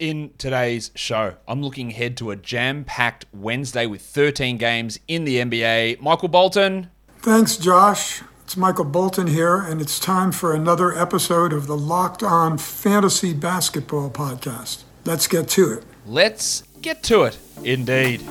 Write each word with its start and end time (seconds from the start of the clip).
in 0.00 0.32
today's 0.38 0.90
show. 0.96 1.34
I'm 1.46 1.62
looking 1.62 1.90
ahead 1.90 2.16
to 2.16 2.32
a 2.32 2.36
jam 2.36 2.82
packed 2.84 3.26
Wednesday 3.32 3.86
with 3.86 4.02
13 4.02 4.56
games 4.56 4.98
in 5.06 5.24
the 5.24 5.36
NBA. 5.36 6.00
Michael 6.00 6.28
Bolton. 6.28 6.90
Thanks, 7.20 7.56
Josh. 7.56 8.22
It's 8.42 8.56
Michael 8.56 8.86
Bolton 8.86 9.28
here, 9.28 9.58
and 9.58 9.80
it's 9.80 10.00
time 10.00 10.32
for 10.32 10.52
another 10.52 10.92
episode 10.98 11.52
of 11.52 11.68
the 11.68 11.76
Locked 11.76 12.24
On 12.24 12.58
Fantasy 12.58 13.32
Basketball 13.32 14.10
Podcast. 14.10 14.82
Let's 15.04 15.28
get 15.28 15.46
to 15.50 15.74
it. 15.74 15.84
Let's 16.04 16.62
get 16.82 17.04
to 17.04 17.22
it, 17.22 17.38
indeed. 17.62 18.22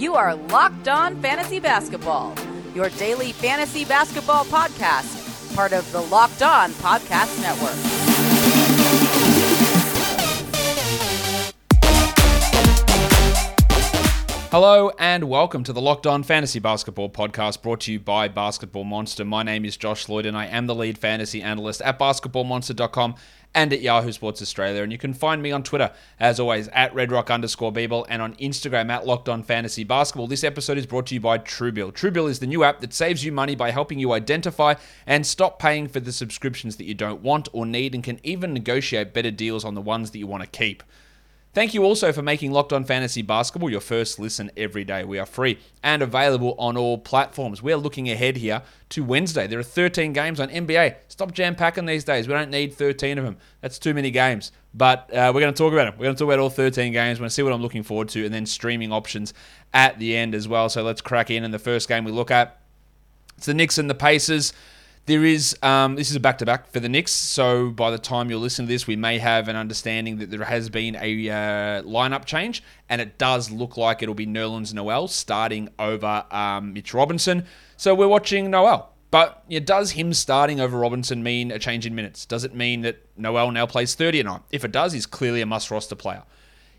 You 0.00 0.14
are 0.14 0.36
Locked 0.36 0.86
On 0.86 1.20
Fantasy 1.20 1.58
Basketball, 1.58 2.34
your 2.74 2.90
daily 2.90 3.32
fantasy 3.32 3.84
basketball 3.84 4.44
podcast, 4.44 5.56
part 5.56 5.72
of 5.72 5.90
the 5.90 6.02
Locked 6.02 6.42
On 6.42 6.70
Podcast 6.72 7.40
Network. 7.42 7.93
Hello 14.54 14.92
and 15.00 15.28
welcome 15.28 15.64
to 15.64 15.72
the 15.72 15.80
Locked 15.80 16.06
On 16.06 16.22
Fantasy 16.22 16.60
Basketball 16.60 17.10
Podcast 17.10 17.60
brought 17.60 17.80
to 17.80 17.92
you 17.92 17.98
by 17.98 18.28
Basketball 18.28 18.84
Monster. 18.84 19.24
My 19.24 19.42
name 19.42 19.64
is 19.64 19.76
Josh 19.76 20.08
Lloyd 20.08 20.26
and 20.26 20.36
I 20.36 20.46
am 20.46 20.68
the 20.68 20.76
lead 20.76 20.96
fantasy 20.96 21.42
analyst 21.42 21.82
at 21.82 21.98
basketballmonster.com 21.98 23.16
and 23.52 23.72
at 23.72 23.80
Yahoo 23.80 24.12
Sports 24.12 24.40
Australia. 24.40 24.84
And 24.84 24.92
you 24.92 24.98
can 24.98 25.12
find 25.12 25.42
me 25.42 25.50
on 25.50 25.64
Twitter, 25.64 25.90
as 26.20 26.38
always, 26.38 26.68
at 26.68 26.94
redrock 26.94 27.34
underscore 27.34 27.72
bball 27.72 28.06
and 28.08 28.22
on 28.22 28.36
Instagram 28.36 28.90
at 28.90 29.04
Locked 29.04 29.28
On 29.28 29.42
Fantasy 29.42 29.82
Basketball. 29.82 30.28
This 30.28 30.44
episode 30.44 30.78
is 30.78 30.86
brought 30.86 31.06
to 31.06 31.14
you 31.14 31.20
by 31.20 31.38
Truebill. 31.38 31.92
Truebill 31.92 32.30
is 32.30 32.38
the 32.38 32.46
new 32.46 32.62
app 32.62 32.80
that 32.80 32.94
saves 32.94 33.24
you 33.24 33.32
money 33.32 33.56
by 33.56 33.72
helping 33.72 33.98
you 33.98 34.12
identify 34.12 34.74
and 35.04 35.26
stop 35.26 35.58
paying 35.58 35.88
for 35.88 35.98
the 35.98 36.12
subscriptions 36.12 36.76
that 36.76 36.84
you 36.84 36.94
don't 36.94 37.22
want 37.22 37.48
or 37.52 37.66
need 37.66 37.92
and 37.92 38.04
can 38.04 38.20
even 38.22 38.54
negotiate 38.54 39.12
better 39.12 39.32
deals 39.32 39.64
on 39.64 39.74
the 39.74 39.80
ones 39.80 40.12
that 40.12 40.18
you 40.18 40.28
want 40.28 40.44
to 40.44 40.48
keep. 40.48 40.84
Thank 41.54 41.72
you 41.72 41.84
also 41.84 42.12
for 42.12 42.20
making 42.20 42.50
Locked 42.50 42.72
On 42.72 42.82
Fantasy 42.82 43.22
Basketball 43.22 43.70
your 43.70 43.80
first 43.80 44.18
listen 44.18 44.50
every 44.56 44.82
day. 44.82 45.04
We 45.04 45.20
are 45.20 45.26
free 45.26 45.60
and 45.84 46.02
available 46.02 46.56
on 46.58 46.76
all 46.76 46.98
platforms. 46.98 47.62
We're 47.62 47.76
looking 47.76 48.10
ahead 48.10 48.38
here 48.38 48.62
to 48.88 49.04
Wednesday. 49.04 49.46
There 49.46 49.60
are 49.60 49.62
13 49.62 50.12
games 50.12 50.40
on 50.40 50.48
NBA. 50.48 50.96
Stop 51.06 51.30
jam 51.30 51.54
packing 51.54 51.86
these 51.86 52.02
days. 52.02 52.26
We 52.26 52.34
don't 52.34 52.50
need 52.50 52.74
13 52.74 53.18
of 53.18 53.24
them. 53.24 53.36
That's 53.60 53.78
too 53.78 53.94
many 53.94 54.10
games. 54.10 54.50
But 54.74 55.08
uh, 55.14 55.30
we're 55.32 55.42
going 55.42 55.54
to 55.54 55.56
talk 55.56 55.72
about 55.72 55.86
it. 55.86 55.94
We're 55.96 56.06
going 56.06 56.16
to 56.16 56.18
talk 56.18 56.26
about 56.26 56.40
all 56.40 56.50
13 56.50 56.92
games. 56.92 57.20
We're 57.20 57.22
going 57.22 57.28
to 57.28 57.34
see 57.34 57.44
what 57.44 57.52
I'm 57.52 57.62
looking 57.62 57.84
forward 57.84 58.08
to 58.08 58.24
and 58.24 58.34
then 58.34 58.46
streaming 58.46 58.90
options 58.90 59.32
at 59.72 60.00
the 60.00 60.16
end 60.16 60.34
as 60.34 60.48
well. 60.48 60.68
So 60.68 60.82
let's 60.82 61.02
crack 61.02 61.30
in. 61.30 61.44
And 61.44 61.54
the 61.54 61.60
first 61.60 61.88
game 61.88 62.02
we 62.02 62.10
look 62.10 62.32
at, 62.32 62.58
it's 63.36 63.46
the 63.46 63.54
Knicks 63.54 63.78
and 63.78 63.88
the 63.88 63.94
Pacers. 63.94 64.52
There 65.06 65.24
is 65.24 65.54
um, 65.62 65.96
this 65.96 66.08
is 66.08 66.16
a 66.16 66.20
back 66.20 66.38
to 66.38 66.46
back 66.46 66.72
for 66.72 66.80
the 66.80 66.88
Knicks, 66.88 67.12
so 67.12 67.68
by 67.68 67.90
the 67.90 67.98
time 67.98 68.30
you 68.30 68.38
listen 68.38 68.64
to 68.64 68.68
this, 68.70 68.86
we 68.86 68.96
may 68.96 69.18
have 69.18 69.48
an 69.48 69.56
understanding 69.56 70.16
that 70.16 70.30
there 70.30 70.44
has 70.44 70.70
been 70.70 70.96
a 70.96 71.28
uh, 71.28 71.82
lineup 71.82 72.24
change, 72.24 72.62
and 72.88 73.02
it 73.02 73.18
does 73.18 73.50
look 73.50 73.76
like 73.76 74.02
it'll 74.02 74.14
be 74.14 74.26
Nerlens 74.26 74.72
Noel 74.72 75.06
starting 75.08 75.68
over 75.78 76.24
um, 76.30 76.72
Mitch 76.72 76.94
Robinson. 76.94 77.44
So 77.76 77.94
we're 77.94 78.08
watching 78.08 78.50
Noel. 78.50 78.94
But 79.10 79.44
yeah, 79.46 79.60
does 79.60 79.90
him 79.90 80.14
starting 80.14 80.58
over 80.58 80.78
Robinson 80.78 81.22
mean 81.22 81.50
a 81.50 81.58
change 81.58 81.84
in 81.84 81.94
minutes? 81.94 82.24
Does 82.24 82.42
it 82.44 82.54
mean 82.54 82.80
that 82.80 83.04
Noel 83.14 83.50
now 83.50 83.66
plays 83.66 83.94
30 83.94 84.20
a 84.20 84.24
night? 84.24 84.40
If 84.50 84.64
it 84.64 84.72
does, 84.72 84.94
he's 84.94 85.04
clearly 85.04 85.42
a 85.42 85.46
must 85.46 85.70
roster 85.70 85.94
player. 85.94 86.22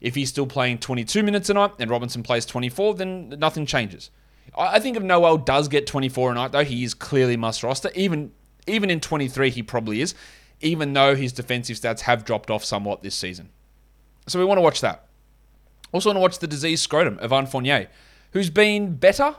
If 0.02 0.16
he's 0.16 0.30
still 0.30 0.48
playing 0.48 0.80
22 0.80 1.22
minutes 1.22 1.52
a 1.52 1.53
night 1.53 1.73
and 1.78 1.92
Robinson 1.92 2.23
plays 2.23 2.46
24, 2.48 2.96
then 2.96 3.30
nothing 3.38 3.68
changes. 3.68 4.09
I 4.58 4.80
think 4.80 4.95
if 4.95 5.03
Noel 5.03 5.38
does 5.38 5.67
get 5.67 5.86
24 5.86 6.31
a 6.31 6.36
night, 6.36 6.52
though, 6.52 6.64
he 6.64 6.84
is 6.84 6.94
clearly 6.94 7.38
must 7.38 7.64
roster. 7.64 7.89
Even 7.95 8.31
even 8.67 8.89
in 8.89 9.00
23, 9.00 9.52
he 9.52 9.62
probably 9.62 10.02
is, 10.02 10.16
even 10.62 10.94
though 10.94 11.16
his 11.16 11.31
defensive 11.31 11.78
stats 11.78 12.02
have 12.02 12.25
dropped 12.25 12.50
off 12.50 12.66
somewhat 12.66 13.03
this 13.03 13.16
season. 13.16 13.50
So 14.28 14.39
we 14.39 14.45
want 14.45 14.58
to 14.58 14.64
watch 14.64 14.81
that. 14.81 15.06
Also 15.92 16.09
want 16.09 16.17
to 16.17 16.22
watch 16.22 16.39
the 16.39 16.47
disease 16.47 16.81
scrotum 16.81 17.20
of 17.20 17.31
Evan 17.31 17.45
Fournier, 17.45 17.89
who's 18.31 18.50
been 18.50 18.95
better, 18.95 19.36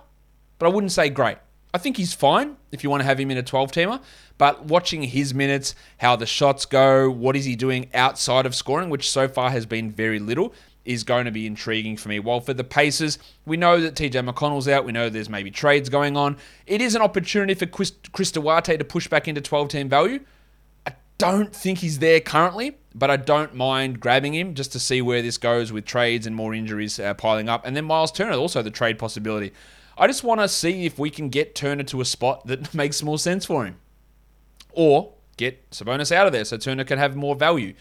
but 0.58 0.66
I 0.66 0.68
wouldn't 0.68 0.92
say 0.92 1.08
great. 1.08 1.38
I 1.74 1.78
think 1.78 1.96
he's 1.96 2.14
fine 2.14 2.56
if 2.72 2.82
you 2.82 2.88
want 2.88 3.00
to 3.00 3.04
have 3.04 3.20
him 3.20 3.30
in 3.30 3.36
a 3.36 3.42
12 3.42 3.72
teamer, 3.72 4.00
but 4.38 4.64
watching 4.64 5.02
his 5.02 5.34
minutes, 5.34 5.74
how 5.98 6.16
the 6.16 6.24
shots 6.24 6.64
go, 6.64 7.10
what 7.10 7.36
is 7.36 7.44
he 7.44 7.56
doing 7.56 7.90
outside 7.92 8.46
of 8.46 8.54
scoring, 8.54 8.88
which 8.88 9.10
so 9.10 9.28
far 9.28 9.50
has 9.50 9.66
been 9.66 9.90
very 9.90 10.18
little, 10.18 10.54
is 10.86 11.04
going 11.04 11.24
to 11.24 11.30
be 11.30 11.46
intriguing 11.46 11.96
for 11.96 12.08
me. 12.08 12.18
While 12.18 12.40
for 12.40 12.54
the 12.54 12.64
Pacers, 12.64 13.18
we 13.44 13.56
know 13.56 13.80
that 13.80 13.94
TJ 13.94 14.28
McConnell's 14.28 14.68
out. 14.68 14.84
We 14.84 14.92
know 14.92 15.08
there's 15.08 15.28
maybe 15.28 15.50
trades 15.50 15.88
going 15.88 16.16
on. 16.16 16.36
It 16.66 16.80
is 16.80 16.94
an 16.94 17.02
opportunity 17.02 17.54
for 17.54 17.66
Chris, 17.66 18.30
Duarte 18.32 18.76
to 18.76 18.84
push 18.84 19.08
back 19.08 19.28
into 19.28 19.40
12 19.40 19.68
team 19.68 19.88
value. 19.88 20.20
I 20.86 20.94
don't 21.18 21.54
think 21.54 21.78
he's 21.78 21.98
there 21.98 22.20
currently, 22.20 22.76
but 22.94 23.10
I 23.10 23.16
don't 23.16 23.54
mind 23.54 24.00
grabbing 24.00 24.34
him 24.34 24.54
just 24.54 24.72
to 24.72 24.78
see 24.78 25.02
where 25.02 25.22
this 25.22 25.38
goes 25.38 25.72
with 25.72 25.84
trades 25.84 26.26
and 26.26 26.36
more 26.36 26.54
injuries 26.54 26.98
uh, 26.98 27.14
piling 27.14 27.48
up. 27.48 27.66
And 27.66 27.76
then 27.76 27.84
Miles 27.84 28.12
Turner, 28.12 28.36
also 28.36 28.62
the 28.62 28.70
trade 28.70 28.98
possibility. 28.98 29.52
I 29.98 30.06
just 30.06 30.24
want 30.24 30.40
to 30.40 30.48
see 30.48 30.84
if 30.84 30.98
we 30.98 31.10
can 31.10 31.30
get 31.30 31.54
Turner 31.54 31.84
to 31.84 32.00
a 32.00 32.04
spot 32.04 32.46
that 32.46 32.74
makes 32.74 33.02
more 33.02 33.18
sense 33.18 33.44
for 33.44 33.64
him. 33.64 33.76
Or 34.72 35.14
get 35.36 35.70
Sabonis 35.70 36.12
out 36.12 36.26
of 36.26 36.32
there 36.32 36.44
so 36.44 36.56
Turner 36.56 36.84
can 36.84 36.98
have 36.98 37.16
more 37.16 37.34
value. 37.34 37.74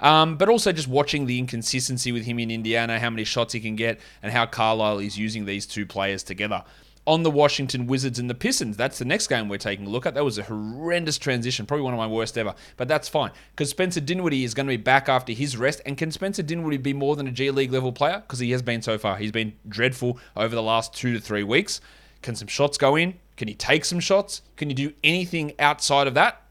Um, 0.00 0.36
but 0.36 0.48
also 0.48 0.72
just 0.72 0.88
watching 0.88 1.26
the 1.26 1.38
inconsistency 1.38 2.12
with 2.12 2.24
him 2.24 2.38
in 2.38 2.50
Indiana, 2.50 2.98
how 2.98 3.10
many 3.10 3.24
shots 3.24 3.52
he 3.52 3.60
can 3.60 3.76
get, 3.76 4.00
and 4.22 4.32
how 4.32 4.46
Carlisle 4.46 4.98
is 4.98 5.18
using 5.18 5.44
these 5.46 5.66
two 5.66 5.86
players 5.86 6.22
together. 6.22 6.64
On 7.06 7.22
the 7.22 7.30
Washington 7.30 7.86
Wizards 7.86 8.18
and 8.18 8.28
the 8.28 8.34
Pistons, 8.34 8.76
that's 8.76 8.98
the 8.98 9.04
next 9.04 9.28
game 9.28 9.48
we're 9.48 9.58
taking 9.58 9.86
a 9.86 9.88
look 9.88 10.06
at. 10.06 10.14
That 10.14 10.24
was 10.24 10.38
a 10.38 10.42
horrendous 10.42 11.18
transition, 11.18 11.64
probably 11.64 11.84
one 11.84 11.94
of 11.94 11.98
my 11.98 12.06
worst 12.08 12.36
ever, 12.36 12.52
but 12.76 12.88
that's 12.88 13.08
fine 13.08 13.30
because 13.52 13.70
Spencer 13.70 14.00
Dinwiddie 14.00 14.42
is 14.42 14.54
going 14.54 14.66
to 14.66 14.72
be 14.72 14.76
back 14.76 15.08
after 15.08 15.32
his 15.32 15.56
rest. 15.56 15.80
And 15.86 15.96
can 15.96 16.10
Spencer 16.10 16.42
Dinwiddie 16.42 16.78
be 16.78 16.92
more 16.92 17.14
than 17.14 17.28
a 17.28 17.30
G 17.30 17.48
League 17.52 17.72
level 17.72 17.92
player? 17.92 18.24
Because 18.26 18.40
he 18.40 18.50
has 18.50 18.60
been 18.60 18.82
so 18.82 18.98
far. 18.98 19.18
He's 19.18 19.30
been 19.30 19.52
dreadful 19.68 20.18
over 20.36 20.52
the 20.54 20.62
last 20.62 20.94
two 20.94 21.14
to 21.14 21.20
three 21.20 21.44
weeks. 21.44 21.80
Can 22.22 22.34
some 22.34 22.48
shots 22.48 22.76
go 22.76 22.96
in? 22.96 23.14
Can 23.36 23.46
he 23.46 23.54
take 23.54 23.84
some 23.84 24.00
shots? 24.00 24.42
Can 24.56 24.68
you 24.68 24.74
do 24.74 24.92
anything 25.04 25.52
outside 25.60 26.08
of 26.08 26.14
that? 26.14 26.42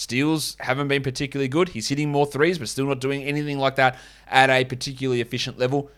Steals 0.00 0.56
haven't 0.60 0.88
been 0.88 1.02
particularly 1.02 1.46
good. 1.46 1.68
He's 1.68 1.88
hitting 1.88 2.10
more 2.10 2.24
threes, 2.24 2.58
but 2.58 2.70
still 2.70 2.86
not 2.86 3.02
doing 3.02 3.22
anything 3.22 3.58
like 3.58 3.76
that 3.76 3.98
at 4.28 4.48
a 4.48 4.64
particularly 4.64 5.20
efficient 5.20 5.58
level. 5.58 5.90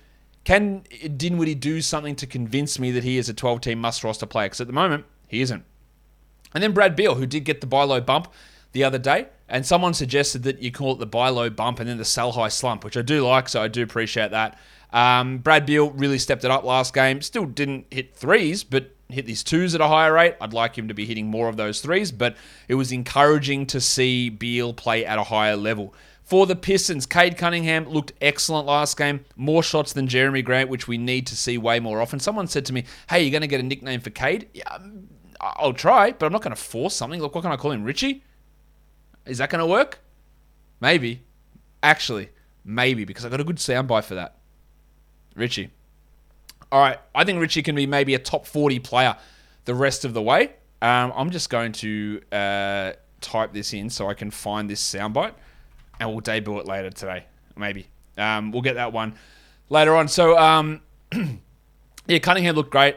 Can 0.42 0.82
Dinwiddie 1.16 1.54
do 1.54 1.80
something 1.80 2.16
to 2.16 2.26
convince 2.26 2.80
me 2.80 2.90
that 2.90 3.04
he 3.04 3.16
is 3.16 3.28
a 3.28 3.32
12 3.32 3.60
team 3.60 3.80
must 3.80 4.02
roster 4.02 4.26
player? 4.26 4.46
Because 4.46 4.60
at 4.60 4.66
the 4.66 4.72
moment, 4.72 5.04
he 5.28 5.40
isn't. 5.40 5.64
And 6.52 6.64
then 6.64 6.72
Brad 6.72 6.96
Beal, 6.96 7.14
who 7.14 7.26
did 7.26 7.44
get 7.44 7.60
the 7.60 7.66
buy 7.68 7.84
low 7.84 8.00
bump 8.00 8.26
the 8.72 8.82
other 8.82 8.98
day, 8.98 9.28
and 9.48 9.64
someone 9.64 9.94
suggested 9.94 10.42
that 10.42 10.60
you 10.60 10.72
call 10.72 10.94
it 10.94 10.98
the 10.98 11.06
buy 11.06 11.28
low 11.28 11.48
bump 11.48 11.78
and 11.78 11.88
then 11.88 11.98
the 11.98 12.04
sell 12.04 12.32
high 12.32 12.48
slump, 12.48 12.82
which 12.82 12.96
I 12.96 13.02
do 13.02 13.24
like, 13.24 13.48
so 13.48 13.62
I 13.62 13.68
do 13.68 13.84
appreciate 13.84 14.32
that. 14.32 14.58
Um, 14.92 15.38
Brad 15.38 15.64
Beal 15.64 15.92
really 15.92 16.18
stepped 16.18 16.44
it 16.44 16.50
up 16.50 16.64
last 16.64 16.92
game. 16.92 17.22
Still 17.22 17.46
didn't 17.46 17.86
hit 17.92 18.16
threes, 18.16 18.64
but 18.64 18.91
hit 19.12 19.26
these 19.26 19.42
twos 19.42 19.74
at 19.74 19.80
a 19.80 19.88
higher 19.88 20.12
rate. 20.12 20.36
I'd 20.40 20.52
like 20.52 20.76
him 20.76 20.88
to 20.88 20.94
be 20.94 21.06
hitting 21.06 21.26
more 21.26 21.48
of 21.48 21.56
those 21.56 21.80
threes, 21.80 22.12
but 22.12 22.36
it 22.68 22.74
was 22.74 22.92
encouraging 22.92 23.66
to 23.66 23.80
see 23.80 24.28
Beal 24.28 24.72
play 24.72 25.04
at 25.04 25.18
a 25.18 25.24
higher 25.24 25.56
level. 25.56 25.94
For 26.22 26.46
the 26.46 26.56
Pistons, 26.56 27.04
Cade 27.04 27.36
Cunningham 27.36 27.88
looked 27.88 28.12
excellent 28.20 28.66
last 28.66 28.96
game. 28.96 29.24
More 29.36 29.62
shots 29.62 29.92
than 29.92 30.08
Jerami 30.08 30.44
Grant, 30.44 30.70
which 30.70 30.88
we 30.88 30.96
need 30.96 31.26
to 31.26 31.36
see 31.36 31.58
way 31.58 31.80
more 31.80 32.00
often. 32.00 32.20
Someone 32.20 32.46
said 32.46 32.64
to 32.66 32.72
me, 32.72 32.84
Hey, 33.08 33.22
you're 33.22 33.30
going 33.30 33.42
to 33.42 33.48
get 33.48 33.60
a 33.60 33.64
nickname 33.64 34.00
for 34.00 34.10
Cade? 34.10 34.48
Yeah, 34.54 34.68
um, 34.70 35.08
I'll 35.40 35.72
try, 35.72 36.12
but 36.12 36.26
I'm 36.26 36.32
not 36.32 36.42
going 36.42 36.54
to 36.54 36.62
force 36.62 36.94
something. 36.94 37.20
Look, 37.20 37.34
what 37.34 37.42
can 37.42 37.52
I 37.52 37.56
call 37.56 37.72
him? 37.72 37.84
Richie? 37.84 38.24
Is 39.26 39.38
that 39.38 39.50
going 39.50 39.60
to 39.60 39.66
work? 39.66 40.00
Maybe. 40.80 41.22
Actually, 41.82 42.30
maybe, 42.64 43.04
because 43.04 43.24
I 43.24 43.28
got 43.28 43.40
a 43.40 43.44
good 43.44 43.56
soundbite 43.56 44.04
for 44.04 44.14
that. 44.14 44.36
Richie 45.34 45.70
all 46.72 46.80
right, 46.80 46.98
I 47.14 47.24
think 47.24 47.38
Richie 47.38 47.62
can 47.62 47.74
be 47.74 47.86
maybe 47.86 48.14
a 48.14 48.18
top 48.18 48.46
40 48.46 48.78
player 48.78 49.14
the 49.66 49.74
rest 49.74 50.06
of 50.06 50.14
the 50.14 50.22
way. 50.22 50.54
Um, 50.80 51.12
I'm 51.14 51.30
just 51.30 51.50
going 51.50 51.72
to 51.72 52.20
uh, 52.32 52.92
type 53.20 53.52
this 53.52 53.74
in 53.74 53.90
so 53.90 54.08
I 54.08 54.14
can 54.14 54.30
find 54.30 54.68
this 54.70 54.82
soundbite 54.82 55.34
and 56.00 56.08
we'll 56.08 56.20
debut 56.20 56.58
it 56.58 56.66
later 56.66 56.88
today, 56.90 57.26
maybe. 57.56 57.88
Um, 58.16 58.52
we'll 58.52 58.62
get 58.62 58.76
that 58.76 58.92
one 58.92 59.14
later 59.68 59.94
on. 59.94 60.08
So, 60.08 60.36
um, 60.38 60.80
yeah, 62.06 62.18
Cunningham 62.18 62.56
looked 62.56 62.70
great. 62.70 62.96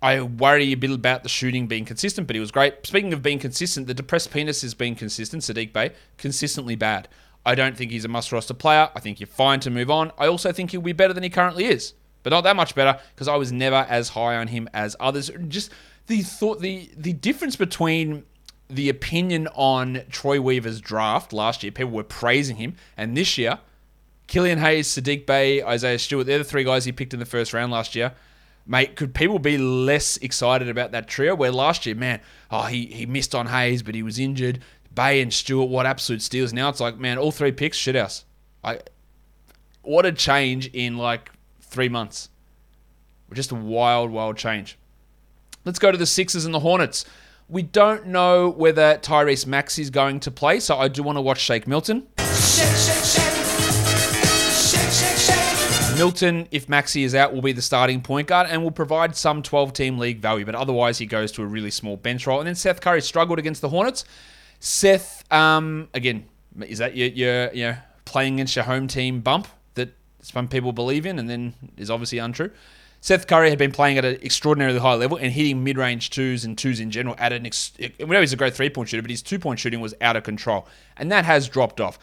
I 0.00 0.22
worry 0.22 0.72
a 0.72 0.74
bit 0.74 0.90
about 0.90 1.22
the 1.22 1.28
shooting 1.28 1.66
being 1.66 1.84
consistent, 1.84 2.26
but 2.26 2.34
he 2.34 2.40
was 2.40 2.50
great. 2.50 2.84
Speaking 2.86 3.12
of 3.12 3.22
being 3.22 3.38
consistent, 3.38 3.86
the 3.86 3.94
depressed 3.94 4.32
penis 4.32 4.62
has 4.62 4.72
been 4.74 4.94
consistent. 4.94 5.42
Saddiq 5.42 5.72
Bey, 5.72 5.92
consistently 6.16 6.76
bad. 6.76 7.08
I 7.44 7.54
don't 7.54 7.76
think 7.76 7.90
he's 7.90 8.06
a 8.06 8.08
must 8.08 8.32
roster 8.32 8.54
player. 8.54 8.90
I 8.96 9.00
think 9.00 9.20
you're 9.20 9.26
fine 9.26 9.60
to 9.60 9.70
move 9.70 9.90
on. 9.90 10.12
I 10.18 10.26
also 10.26 10.50
think 10.50 10.70
he'll 10.70 10.80
be 10.80 10.92
better 10.92 11.12
than 11.12 11.22
he 11.22 11.30
currently 11.30 11.66
is 11.66 11.92
but 12.22 12.30
not 12.30 12.42
that 12.42 12.56
much 12.56 12.74
better 12.74 12.98
because 13.14 13.28
I 13.28 13.36
was 13.36 13.52
never 13.52 13.86
as 13.88 14.10
high 14.10 14.36
on 14.36 14.48
him 14.48 14.68
as 14.72 14.96
others. 15.00 15.30
Just 15.48 15.70
the 16.06 16.22
thought, 16.22 16.60
the 16.60 16.90
the 16.96 17.12
difference 17.12 17.56
between 17.56 18.24
the 18.68 18.88
opinion 18.88 19.48
on 19.54 20.02
Troy 20.10 20.40
Weaver's 20.40 20.80
draft 20.80 21.32
last 21.32 21.62
year, 21.62 21.72
people 21.72 21.92
were 21.92 22.04
praising 22.04 22.56
him, 22.56 22.76
and 22.96 23.16
this 23.16 23.36
year, 23.36 23.58
Killian 24.26 24.58
Hayes, 24.58 24.88
Saddiq 24.88 25.26
Bey, 25.26 25.62
Isaiah 25.62 25.98
Stewart, 25.98 26.26
they're 26.26 26.38
the 26.38 26.44
three 26.44 26.64
guys 26.64 26.84
he 26.84 26.92
picked 26.92 27.12
in 27.12 27.20
the 27.20 27.26
first 27.26 27.52
round 27.52 27.70
last 27.70 27.94
year. 27.94 28.14
Mate, 28.64 28.94
could 28.94 29.12
people 29.12 29.38
be 29.38 29.58
less 29.58 30.16
excited 30.18 30.68
about 30.68 30.92
that 30.92 31.08
trio? 31.08 31.34
Where 31.34 31.50
last 31.50 31.84
year, 31.84 31.96
man, 31.96 32.20
oh, 32.50 32.62
he, 32.62 32.86
he 32.86 33.06
missed 33.06 33.34
on 33.34 33.48
Hayes, 33.48 33.82
but 33.82 33.94
he 33.94 34.04
was 34.04 34.20
injured. 34.20 34.60
Bey 34.94 35.20
and 35.20 35.32
Stewart, 35.32 35.68
what 35.68 35.84
absolute 35.84 36.22
steals. 36.22 36.52
Now 36.52 36.68
it's 36.68 36.80
like, 36.80 36.96
man, 36.98 37.18
all 37.18 37.32
three 37.32 37.52
picks, 37.52 37.76
shit 37.76 37.96
house. 37.96 38.24
I 38.62 38.80
what 39.82 40.06
a 40.06 40.12
change 40.12 40.68
in 40.72 40.96
like 40.96 41.30
three 41.72 41.88
months. 41.88 42.28
Just 43.32 43.50
a 43.50 43.54
wild, 43.54 44.10
wild 44.10 44.36
change. 44.36 44.78
Let's 45.64 45.78
go 45.78 45.90
to 45.90 45.98
the 45.98 46.06
Sixers 46.06 46.44
and 46.44 46.52
the 46.52 46.60
Hornets. 46.60 47.04
We 47.48 47.62
don't 47.62 48.06
know 48.06 48.50
whether 48.50 48.98
Tyrese 48.98 49.46
Maxey 49.46 49.82
is 49.82 49.90
going 49.90 50.20
to 50.20 50.30
play, 50.30 50.60
so 50.60 50.76
I 50.76 50.88
do 50.88 51.02
want 51.02 51.16
to 51.16 51.22
watch 51.22 51.40
Shake 51.40 51.66
Milton. 51.66 52.06
Milton, 55.96 56.48
if 56.50 56.68
Maxey 56.68 57.04
is 57.04 57.14
out, 57.14 57.32
will 57.32 57.42
be 57.42 57.52
the 57.52 57.62
starting 57.62 58.00
point 58.00 58.28
guard 58.28 58.48
and 58.50 58.62
will 58.62 58.70
provide 58.70 59.14
some 59.16 59.42
12 59.42 59.72
team 59.72 59.98
league 59.98 60.20
value, 60.20 60.44
but 60.44 60.54
otherwise 60.54 60.98
he 60.98 61.06
goes 61.06 61.32
to 61.32 61.42
a 61.42 61.46
really 61.46 61.70
small 61.70 61.96
bench 61.96 62.26
role. 62.26 62.40
And 62.40 62.46
then 62.46 62.54
Seth 62.54 62.80
Curry 62.80 63.02
struggled 63.02 63.38
against 63.38 63.60
the 63.60 63.68
Hornets. 63.68 64.04
Seth, 64.58 65.24
um, 65.32 65.88
again, 65.94 66.24
is 66.66 66.78
that 66.78 66.96
your, 66.96 67.08
your, 67.08 67.52
your 67.52 67.84
playing 68.04 68.34
against 68.34 68.56
your 68.56 68.64
home 68.64 68.88
team 68.88 69.20
bump 69.20 69.48
some 70.22 70.48
people 70.48 70.72
believe 70.72 71.04
in 71.04 71.18
and 71.18 71.28
then 71.28 71.54
is 71.76 71.90
obviously 71.90 72.18
untrue? 72.18 72.50
Seth 73.00 73.26
Curry 73.26 73.50
had 73.50 73.58
been 73.58 73.72
playing 73.72 73.98
at 73.98 74.04
an 74.04 74.14
extraordinarily 74.22 74.78
high 74.78 74.94
level 74.94 75.16
and 75.16 75.32
hitting 75.32 75.64
mid 75.64 75.76
range 75.76 76.10
twos 76.10 76.44
and 76.44 76.56
twos 76.56 76.78
in 76.78 76.92
general 76.92 77.16
at 77.18 77.32
an. 77.32 77.44
Ex- 77.44 77.72
we 77.78 78.06
know 78.06 78.20
he's 78.20 78.32
a 78.32 78.36
great 78.36 78.54
three 78.54 78.70
point 78.70 78.88
shooter, 78.88 79.02
but 79.02 79.10
his 79.10 79.22
two 79.22 79.40
point 79.40 79.58
shooting 79.58 79.80
was 79.80 79.92
out 80.00 80.14
of 80.14 80.22
control. 80.22 80.68
And 80.96 81.10
that 81.10 81.24
has 81.24 81.48
dropped 81.48 81.80
off 81.80 81.98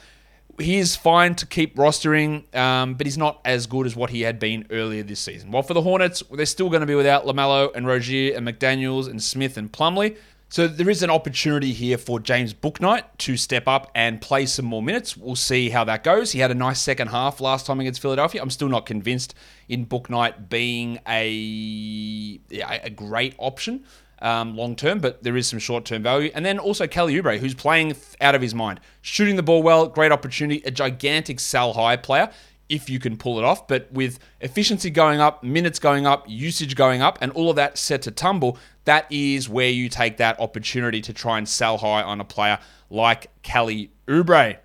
He 0.60 0.78
is 0.78 0.98
fine 0.98 1.36
to 1.36 1.46
keep 1.46 1.78
rostering, 1.78 2.54
um, 2.54 2.96
but 2.96 3.08
he's 3.08 3.18
not 3.18 3.40
as 3.46 3.66
good 3.66 3.86
as 3.86 3.96
what 3.96 4.10
he 4.10 4.22
had 4.24 4.40
been 4.40 4.66
earlier 4.72 5.02
this 5.04 5.22
season. 5.22 5.52
While 5.52 5.64
for 5.64 5.74
the 5.74 5.82
Hornets, 5.82 6.22
they're 6.32 6.46
still 6.46 6.70
going 6.70 6.82
to 6.82 6.86
be 6.88 6.96
without 6.96 7.26
LaMelo 7.26 7.74
and 7.74 7.88
Rozier 7.88 8.36
and 8.36 8.46
McDaniels 8.46 9.08
and 9.10 9.24
Smith 9.24 9.56
and 9.56 9.72
Plumlee. 9.72 10.18
So 10.52 10.68
there 10.68 10.90
is 10.90 11.04
an 11.04 11.12
opportunity 11.12 11.74
here 11.74 12.00
for 12.00 12.20
James 12.20 12.56
Bouknight 12.56 13.04
to 13.20 13.38
step 13.38 13.68
up 13.68 13.92
and 13.94 14.20
play 14.20 14.48
some 14.48 14.66
more 14.66 14.82
minutes. 14.82 15.16
We'll 15.16 15.36
see 15.36 15.70
how 15.70 15.84
that 15.84 16.04
goes. 16.04 16.32
He 16.32 16.40
had 16.40 16.50
a 16.50 16.56
nice 16.56 16.82
second 16.82 17.10
half 17.10 17.40
last 17.40 17.68
time 17.68 17.80
against 17.80 18.02
Philadelphia. 18.02 18.42
I'm 18.42 18.50
still 18.50 18.68
not 18.68 18.88
convinced 18.88 19.36
in 19.68 19.86
Bouknight 19.86 20.50
being 20.50 21.00
a 21.08 22.40
a 22.52 22.90
great 22.90 23.36
option 23.38 23.86
um, 24.24 24.56
long 24.56 24.76
term, 24.76 24.98
but 24.98 25.22
there 25.22 25.38
is 25.38 25.48
some 25.48 25.60
short 25.60 25.86
term 25.86 26.02
value. 26.02 26.32
And 26.34 26.44
then 26.44 26.58
also 26.58 26.88
Kelly 26.88 27.14
Oubre, 27.22 27.38
who's 27.38 27.54
playing 27.54 27.96
out 28.20 28.34
of 28.34 28.42
his 28.42 28.56
mind, 28.56 28.80
shooting 29.02 29.36
the 29.36 29.44
ball 29.44 29.62
well, 29.62 29.88
great 29.88 30.12
opportunity, 30.12 30.64
a 30.66 30.72
gigantic 30.72 31.40
sell 31.40 31.74
high 31.74 31.96
player 31.96 32.32
if 32.70 32.88
you 32.90 33.00
can 33.00 33.18
pull 33.18 33.40
it 33.40 33.44
off. 33.46 33.68
But 33.68 33.92
with 33.92 34.20
efficiency 34.42 34.90
going 34.90 35.20
up, 35.20 35.44
minutes 35.44 35.80
going 35.80 36.06
up, 36.06 36.26
usage 36.28 36.76
going 36.76 37.02
up, 37.02 37.18
and 37.22 37.32
all 37.34 37.50
of 37.50 37.56
that 37.58 37.78
set 37.78 38.04
to 38.04 38.12
tumble, 38.12 38.58
that 38.90 39.06
is 39.12 39.48
where 39.48 39.70
you 39.70 39.88
take 39.88 40.18
that 40.18 40.40
opportunity 40.40 41.00
to 41.00 41.14
try 41.14 41.38
and 41.38 41.48
sell 41.48 41.78
high 41.78 42.02
on 42.02 42.20
a 42.20 42.26
player 42.26 42.58
like 42.90 43.30
Kelly 43.44 43.92
Oubre. 44.08 44.58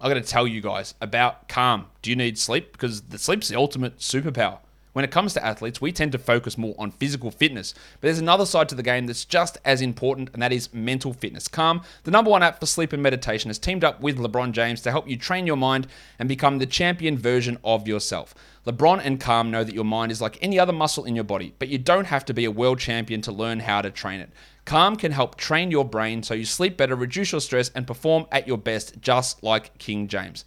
I'm 0.00 0.10
going 0.10 0.22
to 0.22 0.28
tell 0.28 0.46
you 0.46 0.60
guys 0.60 0.94
about 1.00 1.48
calm. 1.48 1.86
Do 2.02 2.10
you 2.10 2.14
need 2.14 2.38
sleep? 2.38 2.70
Because 2.70 3.02
the 3.02 3.18
sleep's 3.18 3.48
the 3.48 3.56
ultimate 3.56 3.98
superpower. 3.98 4.60
When 4.96 5.04
it 5.04 5.10
comes 5.10 5.34
to 5.34 5.44
athletes, 5.44 5.78
we 5.78 5.92
tend 5.92 6.12
to 6.12 6.18
focus 6.18 6.56
more 6.56 6.74
on 6.78 6.90
physical 6.90 7.30
fitness, 7.30 7.74
but 8.00 8.06
there's 8.06 8.18
another 8.18 8.46
side 8.46 8.66
to 8.70 8.74
the 8.74 8.82
game 8.82 9.04
that's 9.04 9.26
just 9.26 9.58
as 9.62 9.82
important, 9.82 10.30
and 10.32 10.40
that 10.40 10.54
is 10.54 10.72
mental 10.72 11.12
fitness. 11.12 11.48
Calm, 11.48 11.82
the 12.04 12.10
number 12.10 12.30
one 12.30 12.42
app 12.42 12.58
for 12.58 12.64
sleep 12.64 12.94
and 12.94 13.02
meditation, 13.02 13.50
has 13.50 13.58
teamed 13.58 13.84
up 13.84 14.00
with 14.00 14.16
LeBron 14.16 14.52
James 14.52 14.80
to 14.80 14.90
help 14.90 15.06
you 15.06 15.18
train 15.18 15.46
your 15.46 15.58
mind 15.58 15.86
and 16.18 16.30
become 16.30 16.56
the 16.56 16.64
champion 16.64 17.18
version 17.18 17.58
of 17.62 17.86
yourself. 17.86 18.34
LeBron 18.66 19.02
and 19.04 19.20
Calm 19.20 19.50
know 19.50 19.64
that 19.64 19.74
your 19.74 19.84
mind 19.84 20.10
is 20.10 20.22
like 20.22 20.38
any 20.40 20.58
other 20.58 20.72
muscle 20.72 21.04
in 21.04 21.14
your 21.14 21.24
body, 21.24 21.52
but 21.58 21.68
you 21.68 21.76
don't 21.76 22.06
have 22.06 22.24
to 22.24 22.32
be 22.32 22.46
a 22.46 22.50
world 22.50 22.78
champion 22.78 23.20
to 23.20 23.32
learn 23.32 23.60
how 23.60 23.82
to 23.82 23.90
train 23.90 24.20
it. 24.20 24.30
Calm 24.64 24.96
can 24.96 25.12
help 25.12 25.36
train 25.36 25.70
your 25.70 25.84
brain 25.84 26.22
so 26.22 26.32
you 26.32 26.46
sleep 26.46 26.78
better, 26.78 26.96
reduce 26.96 27.32
your 27.32 27.42
stress, 27.42 27.68
and 27.74 27.86
perform 27.86 28.24
at 28.32 28.48
your 28.48 28.56
best, 28.56 28.98
just 29.02 29.42
like 29.42 29.76
King 29.76 30.08
James. 30.08 30.46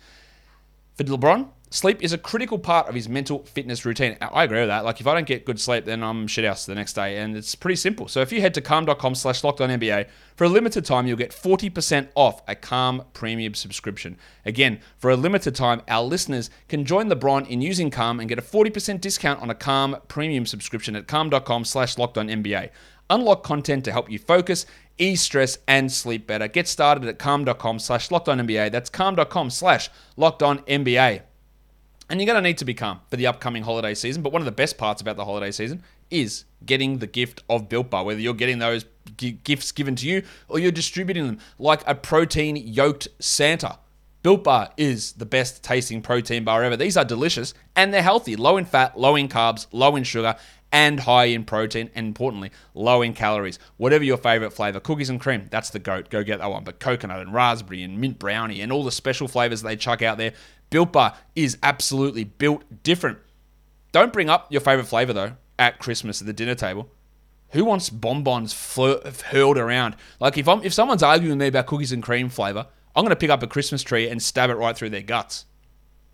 For 0.96 1.04
LeBron, 1.04 1.48
Sleep 1.72 2.02
is 2.02 2.14
a 2.14 2.18
critical 2.18 2.58
part 2.58 2.90
of 2.90 2.96
his 2.96 3.08
mental 3.08 3.44
fitness 3.46 3.86
routine. 3.86 4.18
I 4.22 4.44
agree 4.44 4.62
with 4.62 4.70
that. 4.70 4.84
Like 4.86 5.00
if 5.00 5.06
I 5.06 5.14
don't 5.14 5.28
get 5.28 5.46
good 5.46 5.60
sleep, 5.60 5.86
then 5.86 6.02
I'm 6.02 6.26
shit 6.26 6.44
house 6.44 6.66
the 6.66 6.74
next 6.74 6.94
day, 6.94 7.18
and 7.18 7.38
it's 7.38 7.54
pretty 7.54 7.76
simple. 7.76 8.08
So 8.08 8.22
if 8.22 8.32
you 8.32 8.42
head 8.42 8.56
to 8.56 8.62
calm.com 8.62 9.14
slash 9.14 9.44
NBA, 9.44 10.08
for 10.36 10.46
a 10.46 10.50
limited 10.50 10.84
time, 10.84 11.06
you'll 11.06 11.18
get 11.18 11.30
40% 11.30 12.08
off 12.16 12.42
a 12.48 12.56
Calm 12.56 13.04
premium 13.14 13.54
subscription. 13.54 14.18
Again, 14.46 14.80
for 14.98 15.12
a 15.12 15.16
limited 15.16 15.54
time, 15.54 15.84
our 15.88 16.04
listeners 16.04 16.50
can 16.70 16.86
join 16.86 17.08
LeBron 17.08 17.48
in 17.48 17.62
using 17.62 17.92
Calm 17.92 18.20
and 18.20 18.28
get 18.28 18.40
a 18.40 18.42
40% 18.42 19.00
discount 19.00 19.40
on 19.40 19.52
a 19.52 19.56
Calm 19.56 19.98
premium 20.08 20.48
subscription 20.48 20.96
at 20.96 21.08
calm.com 21.08 21.66
slash 21.66 21.96
NBA. 21.98 22.72
Unlock 23.12 23.44
content 23.44 23.86
to 23.86 23.92
help 23.92 24.10
you 24.10 24.18
focus, 24.18 24.66
ease 24.98 25.22
stress, 25.22 25.60
and 25.68 25.92
sleep 25.92 26.26
better. 26.26 26.48
Get 26.48 26.68
started 26.68 27.08
at 27.08 27.20
calm.com 27.20 27.78
slash 27.78 28.10
NBA. 28.10 28.72
That's 28.72 28.90
calm.com 28.90 29.52
slash 29.52 29.92
NBA. 30.18 31.29
And 32.10 32.20
you're 32.20 32.26
going 32.26 32.42
to 32.42 32.48
need 32.48 32.58
to 32.58 32.66
be 32.66 32.74
calm 32.74 33.02
for 33.10 33.18
the 33.18 33.28
upcoming 33.28 33.64
holiday 33.64 33.94
season. 33.94 34.24
But 34.24 34.34
one 34.34 34.42
of 34.42 34.46
the 34.46 34.52
best 34.52 34.78
parts 34.78 35.02
about 35.02 35.16
the 35.16 35.26
holiday 35.26 35.52
season 35.52 35.84
is 36.10 36.46
getting 36.66 36.98
the 36.98 37.08
gift 37.08 37.44
of 37.50 37.70
Built 37.70 37.90
Bar, 37.92 38.04
whether 38.04 38.20
you're 38.20 38.34
getting 38.34 38.60
those 38.60 38.86
gifts 39.44 39.72
given 39.72 39.96
to 39.98 40.08
you 40.08 40.24
or 40.48 40.60
you're 40.60 40.72
distributing 40.72 41.28
them 41.28 41.40
like 41.60 41.84
a 41.88 41.94
protein 41.94 42.56
yoked 42.58 43.08
Santa. 43.20 43.78
Built 44.24 44.44
Bar 44.44 44.72
is 44.76 45.14
the 45.14 45.26
best 45.26 45.64
tasting 45.64 46.02
protein 46.02 46.44
bar 46.44 46.64
ever. 46.64 46.76
These 46.76 46.98
are 46.98 47.06
delicious 47.06 47.54
and 47.76 47.94
they're 47.94 48.02
healthy, 48.02 48.36
low 48.36 48.58
in 48.58 48.66
fat, 48.66 49.00
low 49.00 49.16
in 49.16 49.30
carbs, 49.30 49.68
low 49.72 49.96
in 49.96 50.04
sugar, 50.04 50.36
and 50.72 51.00
high 51.00 51.26
in 51.26 51.46
protein, 51.46 51.90
and 51.96 52.08
importantly, 52.08 52.52
low 52.74 53.02
in 53.02 53.14
calories. 53.14 53.58
Whatever 53.78 54.04
your 54.04 54.18
favorite 54.18 54.52
flavor, 54.52 54.80
cookies 54.80 55.10
and 55.10 55.20
cream, 55.20 55.48
that's 55.50 55.72
the 55.72 55.80
goat. 55.80 56.10
Go 56.10 56.24
get 56.24 56.40
that 56.40 56.50
one. 56.50 56.64
But 56.64 56.80
coconut 56.80 57.22
and 57.22 57.34
raspberry 57.34 57.82
and 57.82 58.00
mint 58.00 58.20
brownie 58.20 58.62
and 58.62 58.72
all 58.72 58.84
the 58.84 58.92
special 58.92 59.28
flavors 59.28 59.62
they 59.62 59.76
chuck 59.76 60.02
out 60.02 60.18
there, 60.18 60.34
Built 60.70 60.92
Bar 60.92 61.16
is 61.36 61.58
absolutely 61.64 62.24
built 62.24 62.64
different. 62.84 63.20
Don't 63.92 64.14
bring 64.14 64.30
up 64.30 64.52
your 64.52 64.62
favorite 64.62 64.88
flavor 64.88 65.14
though 65.14 65.34
at 65.58 65.80
Christmas 65.80 66.22
at 66.22 66.28
the 66.28 66.34
dinner 66.34 66.56
table. 66.56 66.90
Who 67.52 67.66
wants 67.66 67.90
bonbons 67.90 68.54
hurled 69.24 69.58
around? 69.58 69.96
Like 70.20 70.38
if 70.38 70.48
I'm 70.48 70.64
if 70.64 70.74
someone's 70.74 71.04
arguing 71.04 71.38
with 71.38 71.40
me 71.40 71.48
about 71.48 71.66
cookies 71.66 71.92
and 71.92 72.04
cream 72.04 72.30
flavor, 72.30 72.68
I'm 72.96 73.04
gonna 73.04 73.16
pick 73.16 73.32
up 73.32 73.42
a 73.42 73.48
Christmas 73.48 73.82
tree 73.82 74.08
and 74.08 74.22
stab 74.22 74.50
it 74.50 74.56
right 74.56 74.78
through 74.78 74.92
their 74.92 75.02
guts. 75.02 75.46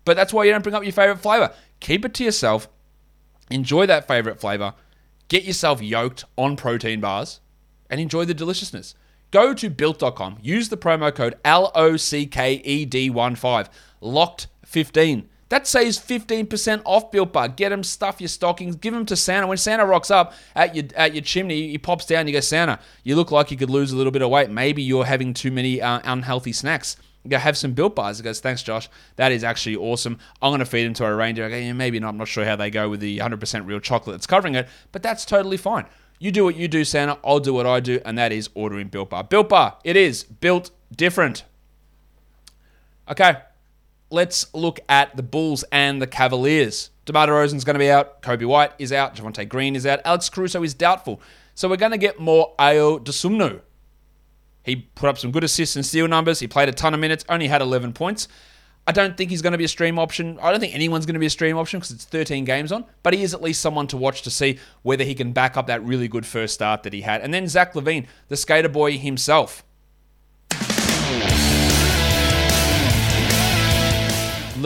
But 0.04 0.16
that's 0.16 0.32
why 0.32 0.44
you 0.44 0.52
don't 0.52 0.62
bring 0.62 0.74
up 0.74 0.84
your 0.84 0.92
favorite 0.92 1.18
flavor. 1.18 1.52
Keep 1.80 2.06
it 2.06 2.14
to 2.14 2.24
yourself. 2.24 2.68
Enjoy 3.50 3.86
that 3.86 4.08
favorite 4.08 4.40
flavor. 4.40 4.74
Get 5.28 5.44
yourself 5.44 5.82
yoked 5.82 6.24
on 6.38 6.56
protein 6.56 7.00
bars 7.00 7.40
and 7.90 8.00
enjoy 8.00 8.24
the 8.24 8.34
deliciousness. 8.34 8.94
Go 9.32 9.52
to 9.54 9.68
built.com, 9.68 10.38
use 10.40 10.68
the 10.68 10.76
promo 10.76 11.14
code 11.14 11.36
LOCKED15, 11.44 13.68
locked15. 14.06 15.24
That 15.48 15.66
saves 15.66 15.98
15% 15.98 16.82
off 16.84 17.12
Built 17.12 17.32
Bar. 17.32 17.48
Get 17.48 17.68
them, 17.68 17.84
stuff 17.84 18.20
your 18.20 18.28
stockings, 18.28 18.74
give 18.74 18.92
them 18.92 19.06
to 19.06 19.14
Santa. 19.14 19.46
When 19.46 19.58
Santa 19.58 19.86
rocks 19.86 20.10
up 20.10 20.32
at 20.56 20.74
your 20.74 20.86
at 20.96 21.14
your 21.14 21.22
chimney, 21.22 21.68
he 21.68 21.78
pops 21.78 22.04
down, 22.04 22.26
you 22.26 22.32
go, 22.32 22.40
Santa, 22.40 22.80
you 23.04 23.14
look 23.14 23.30
like 23.30 23.52
you 23.52 23.56
could 23.56 23.70
lose 23.70 23.92
a 23.92 23.96
little 23.96 24.10
bit 24.10 24.22
of 24.22 24.30
weight. 24.30 24.50
Maybe 24.50 24.82
you're 24.82 25.04
having 25.04 25.34
too 25.34 25.52
many 25.52 25.80
uh, 25.80 26.00
unhealthy 26.02 26.52
snacks. 26.52 26.96
You 27.22 27.30
go 27.30 27.38
have 27.38 27.56
some 27.56 27.72
built 27.72 27.94
bars. 27.96 28.18
He 28.18 28.24
goes, 28.24 28.40
thanks, 28.40 28.62
Josh. 28.62 28.88
That 29.16 29.32
is 29.32 29.42
actually 29.42 29.76
awesome. 29.76 30.18
I'm 30.40 30.50
going 30.50 30.60
to 30.60 30.64
feed 30.64 30.84
them 30.84 30.94
to 30.94 31.06
a 31.06 31.14
reindeer. 31.14 31.46
I 31.46 31.50
go, 31.50 31.56
yeah, 31.56 31.72
maybe 31.72 31.98
not. 31.98 32.10
I'm 32.10 32.16
not 32.16 32.28
sure 32.28 32.44
how 32.44 32.54
they 32.54 32.70
go 32.70 32.88
with 32.88 33.00
the 33.00 33.18
100% 33.18 33.66
real 33.66 33.80
chocolate 33.80 34.14
that's 34.14 34.28
covering 34.28 34.54
it, 34.54 34.68
but 34.92 35.02
that's 35.02 35.24
totally 35.24 35.56
fine. 35.56 35.86
You 36.20 36.30
do 36.30 36.44
what 36.44 36.54
you 36.54 36.68
do, 36.68 36.84
Santa. 36.84 37.18
I'll 37.24 37.40
do 37.40 37.52
what 37.52 37.66
I 37.66 37.80
do, 37.80 38.00
and 38.04 38.16
that 38.16 38.30
is 38.30 38.48
ordering 38.54 38.88
Built 38.88 39.10
Bar. 39.10 39.24
Built 39.24 39.48
Bar, 39.48 39.76
it 39.82 39.96
is 39.96 40.22
built 40.22 40.70
different. 40.94 41.44
Okay, 43.10 43.36
let's 44.10 44.52
look 44.54 44.80
at 44.88 45.16
the 45.16 45.22
Bulls 45.22 45.64
and 45.72 46.00
the 46.00 46.06
Cavaliers. 46.06 46.90
DeMar 47.04 47.28
DeRozan's 47.28 47.64
going 47.64 47.74
to 47.74 47.78
be 47.78 47.90
out. 47.90 48.22
Coby 48.22 48.46
White 48.46 48.72
is 48.78 48.92
out. 48.92 49.14
Javonte 49.14 49.48
Green 49.48 49.76
is 49.76 49.86
out. 49.86 50.00
Alex 50.04 50.28
Caruso 50.28 50.62
is 50.62 50.74
doubtful. 50.74 51.20
So 51.54 51.68
we're 51.68 51.76
going 51.76 51.92
to 51.92 51.98
get 51.98 52.18
more 52.20 52.54
Ayo 52.58 53.02
Dosunmu. 53.02 53.60
He 54.64 54.76
put 54.76 55.08
up 55.08 55.16
some 55.16 55.30
good 55.30 55.44
assists 55.44 55.76
and 55.76 55.86
steal 55.86 56.08
numbers. 56.08 56.40
He 56.40 56.48
played 56.48 56.68
a 56.68 56.72
ton 56.72 56.92
of 56.92 57.00
minutes, 57.00 57.24
only 57.28 57.46
had 57.46 57.62
11 57.62 57.92
points. 57.92 58.26
I 58.88 58.92
don't 58.92 59.16
think 59.16 59.30
he's 59.30 59.42
going 59.42 59.52
to 59.52 59.58
be 59.58 59.64
a 59.64 59.68
stream 59.68 59.98
option. 59.98 60.38
I 60.40 60.50
don't 60.50 60.60
think 60.60 60.74
anyone's 60.74 61.06
going 61.06 61.14
to 61.14 61.20
be 61.20 61.26
a 61.26 61.30
stream 61.30 61.56
option 61.56 61.80
because 61.80 61.92
it's 61.92 62.04
13 62.04 62.44
games 62.44 62.70
on, 62.70 62.84
but 63.02 63.14
he 63.14 63.22
is 63.22 63.34
at 63.34 63.42
least 63.42 63.60
someone 63.60 63.88
to 63.88 63.96
watch 63.96 64.22
to 64.22 64.30
see 64.30 64.58
whether 64.82 65.02
he 65.02 65.14
can 65.14 65.32
back 65.32 65.56
up 65.56 65.66
that 65.66 65.84
really 65.84 66.06
good 66.06 66.24
first 66.24 66.54
start 66.54 66.84
that 66.84 66.92
he 66.92 67.00
had. 67.00 67.20
And 67.20 67.34
then 67.34 67.48
Zach 67.48 67.74
LaVine, 67.74 68.06
the 68.28 68.36
skater 68.36 68.68
boy 68.68 68.96
himself. 68.96 69.64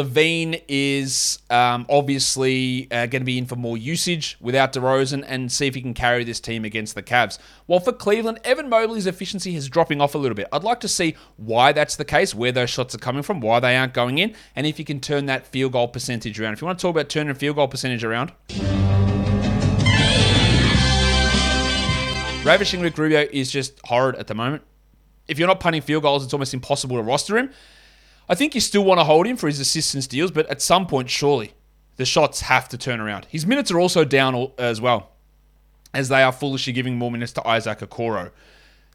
LaVine 0.00 0.62
is 0.66 1.40
um, 1.50 1.84
obviously 1.90 2.88
uh, 2.90 3.04
going 3.04 3.20
to 3.20 3.26
be 3.26 3.36
in 3.36 3.44
for 3.44 3.56
more 3.56 3.76
usage 3.76 4.38
without 4.40 4.72
DeRozan 4.72 5.22
and 5.28 5.52
see 5.52 5.66
if 5.66 5.74
he 5.74 5.82
can 5.82 5.92
carry 5.92 6.24
this 6.24 6.40
team 6.40 6.64
against 6.64 6.94
the 6.94 7.02
Cavs. 7.02 7.38
While 7.66 7.80
for 7.80 7.92
Cleveland, 7.92 8.40
Evan 8.42 8.70
Mobley's 8.70 9.06
efficiency 9.06 9.54
is 9.56 9.68
dropping 9.68 10.00
off 10.00 10.14
a 10.14 10.18
little 10.18 10.34
bit. 10.34 10.48
I'd 10.52 10.64
like 10.64 10.80
to 10.80 10.88
see 10.88 11.16
why 11.36 11.72
that's 11.72 11.96
the 11.96 12.06
case, 12.06 12.34
where 12.34 12.50
those 12.50 12.70
shots 12.70 12.94
are 12.94 12.98
coming 12.98 13.22
from, 13.22 13.40
why 13.40 13.60
they 13.60 13.76
aren't 13.76 13.92
going 13.92 14.16
in, 14.16 14.34
and 14.56 14.66
if 14.66 14.78
you 14.78 14.86
can 14.86 15.00
turn 15.00 15.26
that 15.26 15.46
field 15.46 15.72
goal 15.72 15.88
percentage 15.88 16.40
around. 16.40 16.54
If 16.54 16.62
you 16.62 16.66
want 16.66 16.78
to 16.78 16.82
talk 16.82 16.94
about 16.94 17.10
turning 17.10 17.34
field 17.34 17.56
goal 17.56 17.68
percentage 17.68 18.02
around. 18.02 18.32
Ravishing 22.42 22.80
Rick 22.80 22.96
Rubio 22.96 23.28
is 23.30 23.52
just 23.52 23.78
horrid 23.84 24.16
at 24.16 24.28
the 24.28 24.34
moment. 24.34 24.62
If 25.28 25.38
you're 25.38 25.46
not 25.46 25.60
punting 25.60 25.82
field 25.82 26.04
goals, 26.04 26.24
it's 26.24 26.32
almost 26.32 26.54
impossible 26.54 26.96
to 26.96 27.02
roster 27.02 27.36
him. 27.36 27.50
I 28.30 28.36
think 28.36 28.54
you 28.54 28.60
still 28.60 28.84
want 28.84 29.00
to 29.00 29.04
hold 29.04 29.26
him 29.26 29.36
for 29.36 29.48
his 29.48 29.58
assists 29.58 29.92
and 29.92 30.04
steals, 30.04 30.30
but 30.30 30.48
at 30.48 30.62
some 30.62 30.86
point, 30.86 31.10
surely 31.10 31.52
the 31.96 32.04
shots 32.04 32.42
have 32.42 32.68
to 32.68 32.78
turn 32.78 33.00
around. 33.00 33.26
His 33.28 33.44
minutes 33.44 33.72
are 33.72 33.80
also 33.80 34.04
down 34.04 34.52
as 34.56 34.80
well, 34.80 35.10
as 35.92 36.08
they 36.08 36.22
are 36.22 36.30
foolishly 36.30 36.72
giving 36.72 36.96
more 36.96 37.10
minutes 37.10 37.32
to 37.32 37.46
Isaac 37.46 37.80
Okoro. 37.80 38.30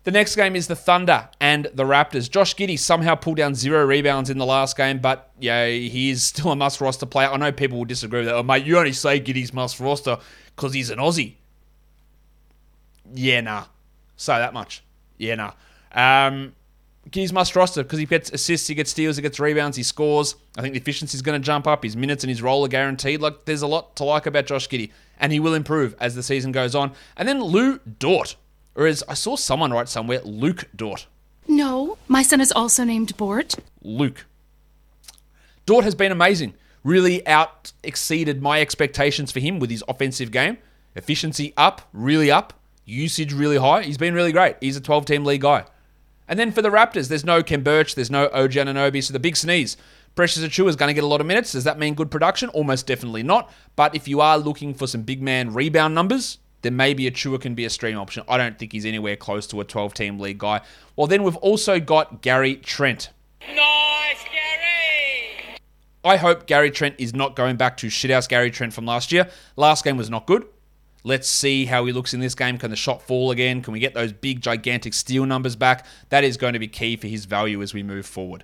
The 0.06 0.12
next 0.12 0.38
game 0.38 0.56
is 0.56 0.68
the 0.68 0.76
Thunder 0.76 1.28
and 1.42 1.68
the 1.74 1.84
Raptors. 1.84 2.32
Josh 2.32 2.56
Giddey 2.56 2.80
somehow 2.80 3.16
pulled 3.16 3.36
down 3.36 3.56
zero 3.56 3.86
rebounds 3.86 4.30
in 4.30 4.38
the 4.38 4.46
last 4.46 4.78
game, 4.78 5.00
but 5.00 5.32
yeah, 5.38 5.68
he 5.68 6.12
is 6.12 6.24
still 6.24 6.52
a 6.54 6.56
must 6.56 6.80
roster 6.80 7.06
player. 7.06 7.28
I 7.28 7.36
know 7.36 7.52
people 7.52 7.80
will 7.80 7.86
disagree 7.86 8.20
with 8.20 8.28
that. 8.28 8.36
Oh, 8.36 8.44
mate, 8.44 8.66
you 8.66 8.78
only 8.78 8.94
say 8.94 9.20
Giddey's 9.20 9.52
must 9.52 9.82
roster 9.82 10.18
because 10.56 10.74
he's 10.74 10.92
an 10.92 11.00
Aussie. 11.00 11.34
Yeah, 13.14 13.42
nah. 13.42 13.66
Say 14.16 14.38
that 14.38 14.54
much. 14.54 14.82
Yeah, 15.18 15.36
nah. 15.36 15.52
Um, 15.92 16.54
Giddey's 17.10 17.34
must 17.34 17.56
roster 17.56 17.84
because 17.84 18.00
he 18.00 18.06
gets 18.06 18.32
assists, 18.32 18.68
he 18.68 18.76
gets 18.76 18.92
steals, 18.92 19.16
he 19.16 19.22
gets 19.22 19.40
rebounds, 19.40 19.78
he 19.78 19.84
scores. 19.84 20.36
I 20.58 20.62
think 20.62 20.74
the 20.74 20.80
efficiency 20.80 21.16
is 21.16 21.22
going 21.22 21.40
to 21.40 21.46
jump 21.46 21.68
up. 21.68 21.84
His 21.84 21.96
minutes 21.96 22.24
and 22.24 22.30
his 22.30 22.42
role 22.42 22.66
are 22.66 22.70
guaranteed. 22.70 23.22
Like, 23.22 23.46
there's 23.46 23.62
a 23.62 23.68
lot 23.68 23.96
to 23.98 24.04
like 24.04 24.26
about 24.26 24.48
Josh 24.48 24.68
Giddey, 24.68 24.92
and 25.20 25.32
he 25.32 25.40
will 25.40 25.54
improve 25.54 25.96
as 26.00 26.16
the 26.16 26.24
season 26.24 26.52
goes 26.52 26.74
on. 26.74 26.94
And 27.16 27.28
then 27.28 27.42
Lu 27.44 27.80
Dort, 28.00 28.36
or 28.74 28.88
as 28.88 29.04
I 29.08 29.14
saw 29.14 29.36
someone 29.36 29.72
write 29.72 29.90
somewhere, 29.90 30.22
Luke 30.24 30.66
Dort. 30.76 31.06
No, 31.48 31.98
my 32.08 32.24
son 32.24 32.42
is 32.42 32.52
also 32.52 32.84
named 32.84 33.16
Bort. 33.18 33.56
Luke. 33.84 34.26
Dort 35.66 35.84
has 35.84 35.96
been 35.96 36.12
amazing. 36.12 36.56
Really 36.84 37.26
out 37.28 37.72
exceeded 37.84 38.42
my 38.42 38.62
expectations 38.62 39.32
for 39.32 39.40
him 39.40 39.60
with 39.60 39.70
his 39.70 39.84
offensive 39.88 40.32
game. 40.32 40.58
Efficiency 40.96 41.54
up, 41.58 41.88
really 41.94 42.32
up. 42.32 42.54
Usage 42.86 43.34
really 43.34 43.58
high. 43.58 43.84
He's 43.84 43.98
been 43.98 44.14
really 44.14 44.32
great. 44.32 44.56
He's 44.62 44.78
a 44.78 44.82
12 44.82 45.06
team 45.06 45.26
league 45.26 45.42
guy. 45.42 45.66
And 46.28 46.40
then 46.40 46.52
for 46.52 46.62
the 46.62 46.70
Raptors, 46.70 47.08
there's 47.08 47.26
no 47.26 47.44
Khem 47.44 47.64
Birch, 47.64 47.96
there's 47.96 48.10
no 48.10 48.26
OG 48.34 48.52
Anunoby, 48.52 49.04
so 49.04 49.14
the 49.14 49.20
big 49.20 49.38
sneeze. 49.38 49.78
Precious 50.16 50.44
Achiuwa 50.44 50.70
is 50.70 50.76
going 50.76 50.88
to 50.88 50.94
get 50.94 51.04
a 51.04 51.08
lot 51.08 51.20
of 51.22 51.28
minutes. 51.28 51.52
Does 51.52 51.66
that 51.66 51.78
mean 51.78 51.94
good 51.94 52.10
production? 52.10 52.50
Almost 52.50 52.88
definitely 52.88 53.22
not. 53.22 53.52
But 53.76 53.96
if 53.96 54.08
you 54.08 54.22
are 54.22 54.38
looking 54.38 54.74
for 54.74 54.88
some 54.88 55.02
big 55.02 55.22
man 55.22 55.54
rebound 55.54 55.94
numbers, 55.94 56.38
then 56.62 56.76
maybe 56.76 57.10
Achiuwa 57.10 57.40
can 57.40 57.54
be 57.54 57.66
a 57.66 57.70
stream 57.70 57.98
option. 57.98 58.24
I 58.30 58.38
don't 58.38 58.58
think 58.58 58.72
he's 58.72 58.86
anywhere 58.86 59.18
close 59.18 59.46
to 59.48 59.60
a 59.60 59.66
12 59.66 59.94
team 59.94 60.20
league 60.20 60.38
guy. 60.38 60.62
Well, 60.96 61.08
then 61.08 61.24
we've 61.24 61.36
also 61.38 61.80
got 61.80 62.22
Gary 62.22 62.56
Trent. 62.56 63.10
Nice, 63.42 64.24
Gary! 64.24 65.58
I 66.04 66.16
hope 66.16 66.48
Gary 66.48 66.72
Trent 66.72 66.96
is 66.98 67.14
not 67.14 67.36
going 67.36 67.58
back 67.58 67.76
to 67.78 67.88
shithouse 67.88 68.28
Gary 68.28 68.50
Trent 68.50 68.74
from 68.74 68.86
last 68.86 69.12
year. 69.12 69.30
Last 69.58 69.84
game 69.84 69.98
was 69.98 70.10
not 70.10 70.26
good. 70.26 70.46
Let's 71.06 71.30
see 71.30 71.66
how 71.66 71.86
he 71.86 71.92
looks 71.94 72.16
in 72.16 72.20
this 72.20 72.34
game. 72.34 72.58
Can 72.58 72.72
the 72.72 72.76
shot 72.76 73.00
fall 73.00 73.30
again? 73.30 73.62
Can 73.62 73.74
we 73.74 73.80
get 73.80 73.94
those 73.94 74.12
big, 74.12 74.42
gigantic 74.42 74.96
steal 74.96 75.28
numbers 75.28 75.56
back? 75.56 75.86
That 76.10 76.24
is 76.24 76.36
going 76.36 76.54
to 76.54 76.60
be 76.60 76.68
key 76.68 76.98
for 76.98 77.06
his 77.06 77.26
value 77.26 77.62
as 77.62 77.76
we 77.76 77.84
move 77.84 78.08
forward. 78.08 78.44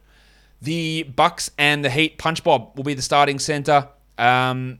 The 0.61 1.01
Bucks 1.15 1.49
and 1.57 1.83
the 1.83 1.89
Heat. 1.89 2.19
Punch 2.19 2.43
Bob 2.43 2.77
will 2.77 2.83
be 2.83 2.93
the 2.93 3.01
starting 3.01 3.39
center. 3.39 3.89
Um, 4.19 4.77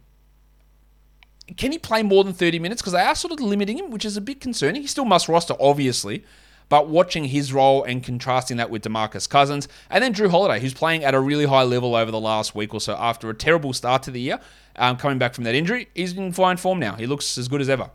can 1.57 1.71
he 1.71 1.79
play 1.79 2.03
more 2.03 2.23
than 2.23 2.33
30 2.33 2.59
minutes? 2.59 2.83
Because 2.83 2.93
they 2.93 3.01
are 3.01 3.15
sort 3.15 3.33
of 3.33 3.39
limiting 3.39 3.79
him, 3.79 3.89
which 3.89 4.05
is 4.05 4.15
a 4.15 4.21
bit 4.21 4.39
concerning. 4.39 4.83
He 4.83 4.87
still 4.87 5.05
must 5.05 5.27
roster, 5.27 5.55
obviously. 5.59 6.23
But 6.69 6.87
watching 6.87 7.25
his 7.25 7.51
role 7.51 7.83
and 7.83 8.03
contrasting 8.03 8.57
that 8.57 8.69
with 8.69 8.83
DeMarcus 8.83 9.27
Cousins, 9.27 9.67
and 9.89 10.03
then 10.03 10.13
Jrue 10.13 10.29
Holiday, 10.29 10.59
who's 10.61 10.75
playing 10.75 11.03
at 11.03 11.15
a 11.15 11.19
really 11.19 11.45
high 11.45 11.63
level 11.63 11.95
over 11.95 12.11
the 12.11 12.19
last 12.19 12.53
week 12.53 12.75
or 12.75 12.79
so 12.79 12.95
after 12.95 13.29
a 13.29 13.33
terrible 13.33 13.73
start 13.73 14.03
to 14.03 14.11
the 14.11 14.21
year, 14.21 14.39
um, 14.81 14.97
coming 14.97 15.19
back 15.19 15.33
from 15.35 15.45
that 15.45 15.55
injury, 15.55 15.87
he's 15.93 16.17
in 16.17 16.33
fine 16.33 16.57
form 16.57 16.79
now. 16.79 16.95
He 16.95 17.05
looks 17.05 17.37
as 17.37 17.47
good 17.47 17.61
as 17.61 17.69
ever. 17.69 17.91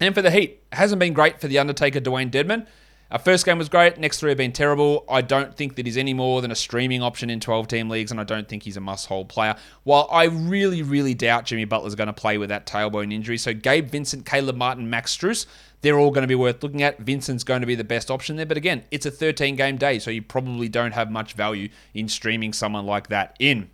And 0.00 0.14
for 0.14 0.20
the 0.20 0.32
Heat, 0.32 0.62
hasn't 0.72 0.98
been 0.98 1.12
great 1.12 1.40
for 1.40 1.46
the 1.46 1.58
Undertaker, 1.58 2.00
Dewayne 2.00 2.30
Dedmon. 2.30 2.66
Our 3.12 3.20
first 3.20 3.44
game 3.44 3.58
was 3.58 3.68
great. 3.68 3.98
Next 3.98 4.18
three 4.18 4.30
have 4.30 4.38
been 4.38 4.52
terrible. 4.52 5.04
I 5.08 5.20
don't 5.20 5.54
think 5.54 5.76
that 5.76 5.86
he's 5.86 5.98
any 5.98 6.12
more 6.12 6.40
than 6.40 6.50
a 6.50 6.56
streaming 6.56 7.02
option 7.02 7.30
in 7.30 7.38
12 7.38 7.68
team 7.68 7.88
leagues, 7.88 8.10
and 8.10 8.18
I 8.18 8.24
don't 8.24 8.48
think 8.48 8.64
he's 8.64 8.76
a 8.76 8.80
must 8.80 9.06
hold 9.06 9.28
player. 9.28 9.54
While 9.84 10.08
I 10.10 10.24
really, 10.24 10.82
really 10.82 11.14
doubt 11.14 11.44
Jimmy 11.44 11.66
Butler's 11.66 11.94
going 11.94 12.08
to 12.08 12.12
play 12.12 12.36
with 12.36 12.48
that 12.48 12.66
tailbone 12.66 13.12
injury. 13.12 13.38
So 13.38 13.54
Gabe 13.54 13.88
Vincent, 13.88 14.26
Caleb 14.26 14.56
Martin, 14.56 14.90
Max 14.90 15.16
Strus, 15.16 15.46
they're 15.82 15.98
all 15.98 16.10
going 16.10 16.22
to 16.22 16.28
be 16.28 16.34
worth 16.34 16.62
looking 16.62 16.82
at. 16.82 16.98
Vincent's 16.98 17.44
going 17.44 17.60
to 17.60 17.66
be 17.66 17.74
the 17.74 17.84
best 17.84 18.10
option 18.10 18.36
there. 18.36 18.46
But 18.46 18.56
again, 18.56 18.84
it's 18.90 19.06
a 19.06 19.10
13 19.10 19.54
game 19.54 19.76
day, 19.76 20.00
so 20.00 20.10
you 20.10 20.22
probably 20.22 20.68
don't 20.68 20.92
have 20.92 21.10
much 21.10 21.34
value 21.34 21.68
in 21.94 22.08
streaming 22.08 22.52
someone 22.52 22.86
like 22.86 23.08
that 23.08 23.36
in. 23.38 23.70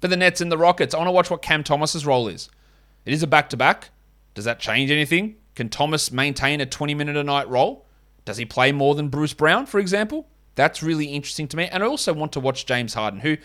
For 0.00 0.08
the 0.08 0.16
Nets 0.16 0.40
and 0.40 0.50
the 0.50 0.58
Rockets, 0.58 0.94
I 0.94 0.98
want 0.98 1.08
to 1.08 1.12
watch 1.12 1.30
what 1.30 1.42
Cam 1.42 1.64
Thomas's 1.64 2.06
role 2.06 2.28
is. 2.28 2.48
It 3.04 3.12
is 3.12 3.22
a 3.22 3.26
back 3.26 3.50
to 3.50 3.56
back. 3.56 3.90
Does 4.34 4.44
that 4.44 4.60
change 4.60 4.90
anything? 4.90 5.36
Can 5.54 5.68
Thomas 5.68 6.12
maintain 6.12 6.60
a 6.60 6.66
20 6.66 6.94
minute 6.94 7.16
a 7.16 7.24
night 7.24 7.48
role? 7.48 7.84
Does 8.24 8.36
he 8.36 8.44
play 8.44 8.70
more 8.70 8.94
than 8.94 9.08
Bruce 9.08 9.32
Brown, 9.32 9.66
for 9.66 9.80
example? 9.80 10.28
That's 10.54 10.82
really 10.82 11.06
interesting 11.06 11.48
to 11.48 11.56
me. 11.56 11.66
And 11.66 11.82
I 11.82 11.86
also 11.86 12.12
want 12.12 12.32
to 12.32 12.40
watch 12.40 12.66
James 12.66 12.94
Harden, 12.94 13.20
who 13.20 13.38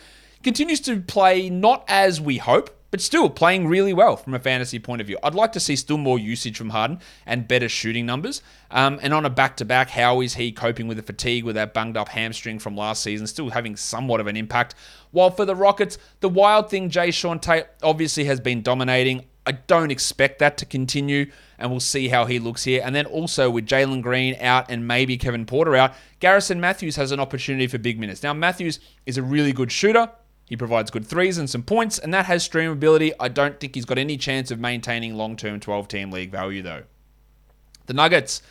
continues 0.43 0.79
to 0.81 0.99
play 0.99 1.49
not 1.49 1.85
as 1.87 2.19
we 2.21 2.37
hope, 2.37 2.69
but 2.93 3.01
still 3.01 3.27
playing 3.27 3.65
really 3.65 3.91
well 3.91 4.15
from 4.15 4.35
a 4.35 4.39
fantasy 4.39 4.77
point 4.77 5.01
of 5.01 5.07
view. 5.07 5.17
I'd 5.23 5.33
like 5.33 5.51
to 5.53 5.59
see 5.59 5.75
still 5.75 5.97
more 5.97 6.19
usage 6.19 6.55
from 6.55 6.69
Harden 6.69 6.99
and 7.25 7.47
better 7.47 7.67
shooting 7.67 8.05
numbers. 8.05 8.43
Um, 8.69 8.99
and 9.01 9.15
on 9.15 9.25
a 9.25 9.31
back 9.31 9.57
to 9.57 9.65
back, 9.65 9.89
how 9.89 10.21
is 10.21 10.35
he 10.35 10.51
coping 10.51 10.87
with 10.87 10.97
the 10.97 11.03
fatigue 11.03 11.43
with 11.43 11.55
that 11.55 11.73
bunged 11.73 11.97
up 11.97 12.09
hamstring 12.09 12.59
from 12.59 12.77
last 12.77 13.01
season? 13.01 13.25
Still 13.25 13.49
having 13.49 13.75
somewhat 13.75 14.19
of 14.19 14.27
an 14.27 14.37
impact. 14.37 14.75
While 15.09 15.31
for 15.31 15.43
the 15.43 15.55
Rockets, 15.55 15.97
the 16.19 16.29
wild 16.29 16.69
thing, 16.69 16.91
Jae'Sean 16.91 17.41
Tate 17.41 17.65
obviously 17.81 18.25
has 18.25 18.39
been 18.39 18.61
dominating. 18.61 19.25
I 19.47 19.53
don't 19.53 19.89
expect 19.89 20.37
that 20.37 20.59
to 20.59 20.65
continue, 20.67 21.31
and 21.57 21.71
we'll 21.71 21.79
see 21.79 22.09
how 22.09 22.25
he 22.25 22.37
looks 22.37 22.63
here. 22.63 22.83
And 22.85 22.93
then 22.93 23.07
also 23.07 23.49
with 23.49 23.65
Jalen 23.65 24.03
Green 24.03 24.35
out 24.39 24.69
and 24.69 24.87
maybe 24.87 25.17
Kevin 25.17 25.47
Porter 25.47 25.75
out, 25.75 25.95
Garrison 26.19 26.61
Matthews 26.61 26.97
has 26.97 27.11
an 27.11 27.19
opportunity 27.19 27.65
for 27.65 27.79
big 27.79 27.99
minutes. 27.99 28.21
Now, 28.21 28.35
Matthews 28.35 28.79
is 29.07 29.17
a 29.17 29.23
really 29.23 29.51
good 29.51 29.71
shooter. 29.71 30.11
He 30.53 30.57
provides 30.57 30.91
good 30.91 31.07
threes 31.07 31.39
and 31.39 31.49
some 31.49 31.63
points, 31.63 31.97
and 31.97 32.13
that 32.13 32.27
has 32.27 32.47
streamability. 32.47 33.11
I 33.19 33.27
don't 33.27 33.59
think 33.59 33.73
he's 33.73 33.85
got 33.85 33.97
any 33.97 34.17
chance 34.17 34.51
of 34.51 34.59
maintaining 34.59 35.15
long 35.15 35.35
term 35.35 35.59
12 35.59 35.87
team 35.87 36.11
league 36.11 36.29
value, 36.29 36.61
though. 36.61 36.83
The 37.87 37.95
Nuggets 37.95 38.43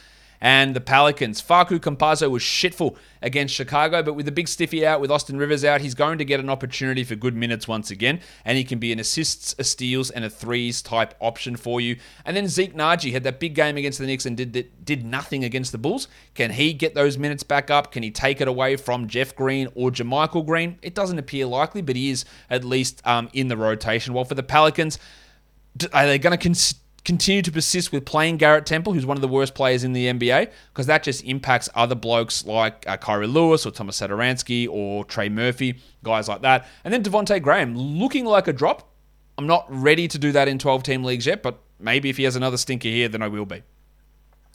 and 0.42 0.75
the 0.75 0.80
Pelicans. 0.80 1.40
Facu 1.40 1.78
Campazzo 1.78 2.28
was 2.28 2.42
shitful 2.42 2.96
against 3.22 3.54
Chicago, 3.54 4.02
but 4.02 4.14
with 4.14 4.26
the 4.26 4.32
big 4.32 4.49
stiffy 4.49 4.84
out, 4.84 5.00
with 5.00 5.08
Austin 5.08 5.38
Rivers 5.38 5.64
out, 5.64 5.80
he's 5.80 5.94
going 5.94 6.18
to 6.18 6.25
get 6.25 6.40
an 6.40 6.50
opportunity 6.50 7.04
for 7.04 7.14
good 7.14 7.37
minutes 7.37 7.68
once 7.68 7.92
again, 7.92 8.20
and 8.44 8.58
he 8.58 8.64
can 8.64 8.80
be 8.80 8.92
an 8.92 8.99
assists, 8.99 9.54
a 9.56 9.64
steals, 9.64 10.11
and 10.11 10.25
a 10.25 10.28
threes 10.28 10.82
type 10.82 11.14
option 11.20 11.54
for 11.56 11.80
you. 11.80 11.96
And 12.25 12.37
then 12.37 12.49
Zeke 12.49 12.75
Nnaji 12.75 13.12
had 13.12 13.22
that 13.22 13.38
big 13.38 13.54
game 13.54 13.76
against 13.76 14.00
the 14.00 14.06
Knicks 14.06 14.26
and 14.26 14.37
did 14.37 14.84
did 14.84 15.04
nothing 15.06 15.44
against 15.44 15.70
the 15.70 15.78
Bulls. 15.78 16.08
Can 16.34 16.50
he 16.50 16.72
get 16.72 16.96
those 16.96 17.16
minutes 17.16 17.44
back 17.44 17.70
up? 17.70 17.92
Can 17.92 18.02
he 18.02 18.11
take 18.11 18.40
it 18.40 18.49
away 18.49 18.75
from 18.75 19.06
Jeff 19.06 19.37
Green 19.37 19.68
or 19.76 19.92
JaMychal 19.92 20.44
Green? 20.44 20.76
It 20.82 20.96
doesn't 20.96 21.18
appear 21.20 21.46
likely, 21.46 21.82
but 21.82 21.94
he 21.94 22.11
is 22.11 22.25
at 22.50 22.64
least 22.64 23.00
um, 23.06 23.30
in 23.32 23.46
the 23.46 23.56
rotation. 23.56 24.12
Well, 24.12 24.25
for 24.25 24.34
the 24.34 24.42
Pelicans, 24.42 24.99
are 25.92 26.06
they 26.06 26.18
going 26.18 26.37
to 26.37 26.42
continue 27.04 27.42
to 27.42 27.50
persist 27.50 27.92
with 27.92 28.04
playing 28.04 28.37
Garrett 28.37 28.66
Temple, 28.66 28.92
who's 28.92 29.06
one 29.06 29.16
of 29.16 29.21
the 29.21 29.28
worst 29.28 29.54
players 29.54 29.85
in 29.85 29.92
the 29.92 30.06
NBA, 30.06 30.50
because 30.73 30.87
that 30.87 31.02
just 31.02 31.25
impacts 31.25 31.68
other 31.75 31.94
blokes 31.94 32.47
like 32.47 32.85
uh, 32.87 32.97
Kira 32.97 33.32
Lewis 33.32 33.66
or 33.66 33.71
Thomas 33.71 34.00
Satoransky 34.00 34.68
or 34.71 35.04
Trey 35.04 35.28
Murphy, 35.28 35.80
guys 36.04 36.28
like 36.28 36.42
that. 36.42 36.66
And 36.85 36.94
then 36.94 37.02
Devonte 37.02 37.42
Graham 37.42 37.76
looking 37.76 38.25
like 38.25 38.47
a 38.47 38.52
drop. 38.52 38.88
I'm 39.38 39.47
not 39.47 39.66
ready 39.68 40.06
to 40.09 40.18
do 40.18 40.30
that 40.32 40.47
in 40.47 40.59
12 40.59 40.82
team 40.82 41.04
leagues 41.04 41.26
yet, 41.26 41.42
but 41.42 41.59
maybe 41.80 42.09
if 42.09 42.16
he 42.16 42.25
has 42.25 42.37
another 42.37 42.56
stinker 42.56 42.88
here, 42.88 43.09
then 43.09 43.23
I 43.23 43.28
will 43.28 43.47
be. 43.47 43.62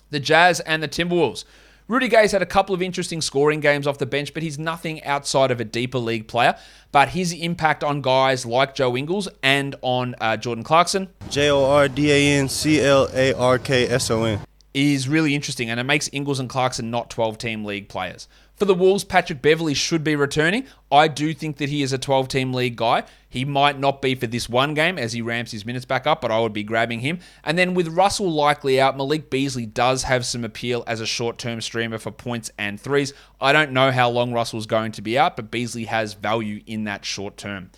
The 0.09 0.19
Jazz 0.19 0.59
and 0.61 0.81
the 0.81 0.87
Timberwolves. 0.87 1.43
Rudy 1.89 2.09
Gay's 2.09 2.33
had 2.33 2.41
a 2.41 2.45
couple 2.45 2.75
of 2.75 2.81
interesting 2.81 3.21
scoring 3.21 3.61
games 3.61 3.87
off 3.87 3.97
the 3.97 4.05
bench, 4.05 4.33
but 4.33 4.43
he's 4.43 4.59
nothing 4.59 5.01
outside 5.05 5.51
of 5.51 5.61
a 5.61 5.63
deeper 5.63 5.99
league 5.99 6.27
player. 6.27 6.57
But 6.91 7.09
his 7.09 7.31
impact 7.31 7.81
on 7.81 8.01
guys 8.01 8.45
like 8.45 8.75
Joe 8.75 8.97
Ingles 8.97 9.29
and 9.41 9.73
on 9.81 10.13
uh, 10.19 10.35
Jordan 10.35 10.65
Clarkson 10.65 11.07
J 11.29 11.49
O 11.49 11.63
R 11.63 11.87
D 11.87 12.11
A 12.11 12.39
N 12.39 12.49
C 12.49 12.81
L 12.81 13.07
A 13.13 13.31
R 13.31 13.57
K 13.57 13.87
S 13.87 14.11
O 14.11 14.25
N 14.25 14.41
is 14.73 15.07
really 15.07 15.33
interesting, 15.33 15.69
and 15.69 15.79
it 15.79 15.83
makes 15.83 16.09
Ingles 16.11 16.41
and 16.41 16.49
Clarkson 16.49 16.91
not 16.91 17.09
12 17.09 17.37
team 17.37 17.63
league 17.63 17.87
players. 17.87 18.27
For 18.57 18.65
the 18.65 18.73
Wolves, 18.73 19.03
Patrick 19.03 19.43
Beverley 19.43 19.75
should 19.75 20.03
be 20.03 20.15
returning. 20.15 20.65
I 20.91 21.07
do 21.07 21.31
think 21.35 21.57
that 21.57 21.69
he 21.69 21.83
is 21.83 21.93
a 21.93 21.99
12 21.99 22.27
team 22.27 22.53
league 22.55 22.75
guy. 22.75 23.03
He 23.29 23.45
might 23.45 23.79
not 23.79 24.01
be 24.01 24.15
for 24.15 24.25
this 24.25 24.49
one 24.49 24.73
game 24.73 24.97
as 24.97 25.13
he 25.13 25.21
ramps 25.21 25.51
his 25.51 25.63
minutes 25.63 25.85
back 25.85 26.07
up, 26.07 26.21
but 26.21 26.31
I 26.31 26.39
would 26.39 26.53
be 26.53 26.63
grabbing 26.63 27.01
him. 27.01 27.19
And 27.43 27.55
then 27.55 27.75
with 27.75 27.87
Russell 27.89 28.31
likely 28.31 28.81
out, 28.81 28.97
Malik 28.97 29.29
Beasley 29.29 29.67
does 29.67 30.03
have 30.03 30.25
some 30.25 30.43
appeal 30.43 30.83
as 30.87 30.99
a 30.99 31.05
short 31.05 31.37
term 31.37 31.61
streamer 31.61 31.99
for 31.99 32.09
points 32.09 32.49
and 32.57 32.81
threes. 32.81 33.13
I 33.39 33.53
don't 33.53 33.73
know 33.73 33.91
how 33.91 34.09
long 34.09 34.33
Russell's 34.33 34.65
going 34.65 34.91
to 34.93 35.03
be 35.03 35.19
out, 35.19 35.35
but 35.35 35.51
Beasley 35.51 35.85
has 35.85 36.15
value 36.15 36.63
in 36.65 36.85
that 36.85 37.05
short 37.05 37.37
term. 37.37 37.69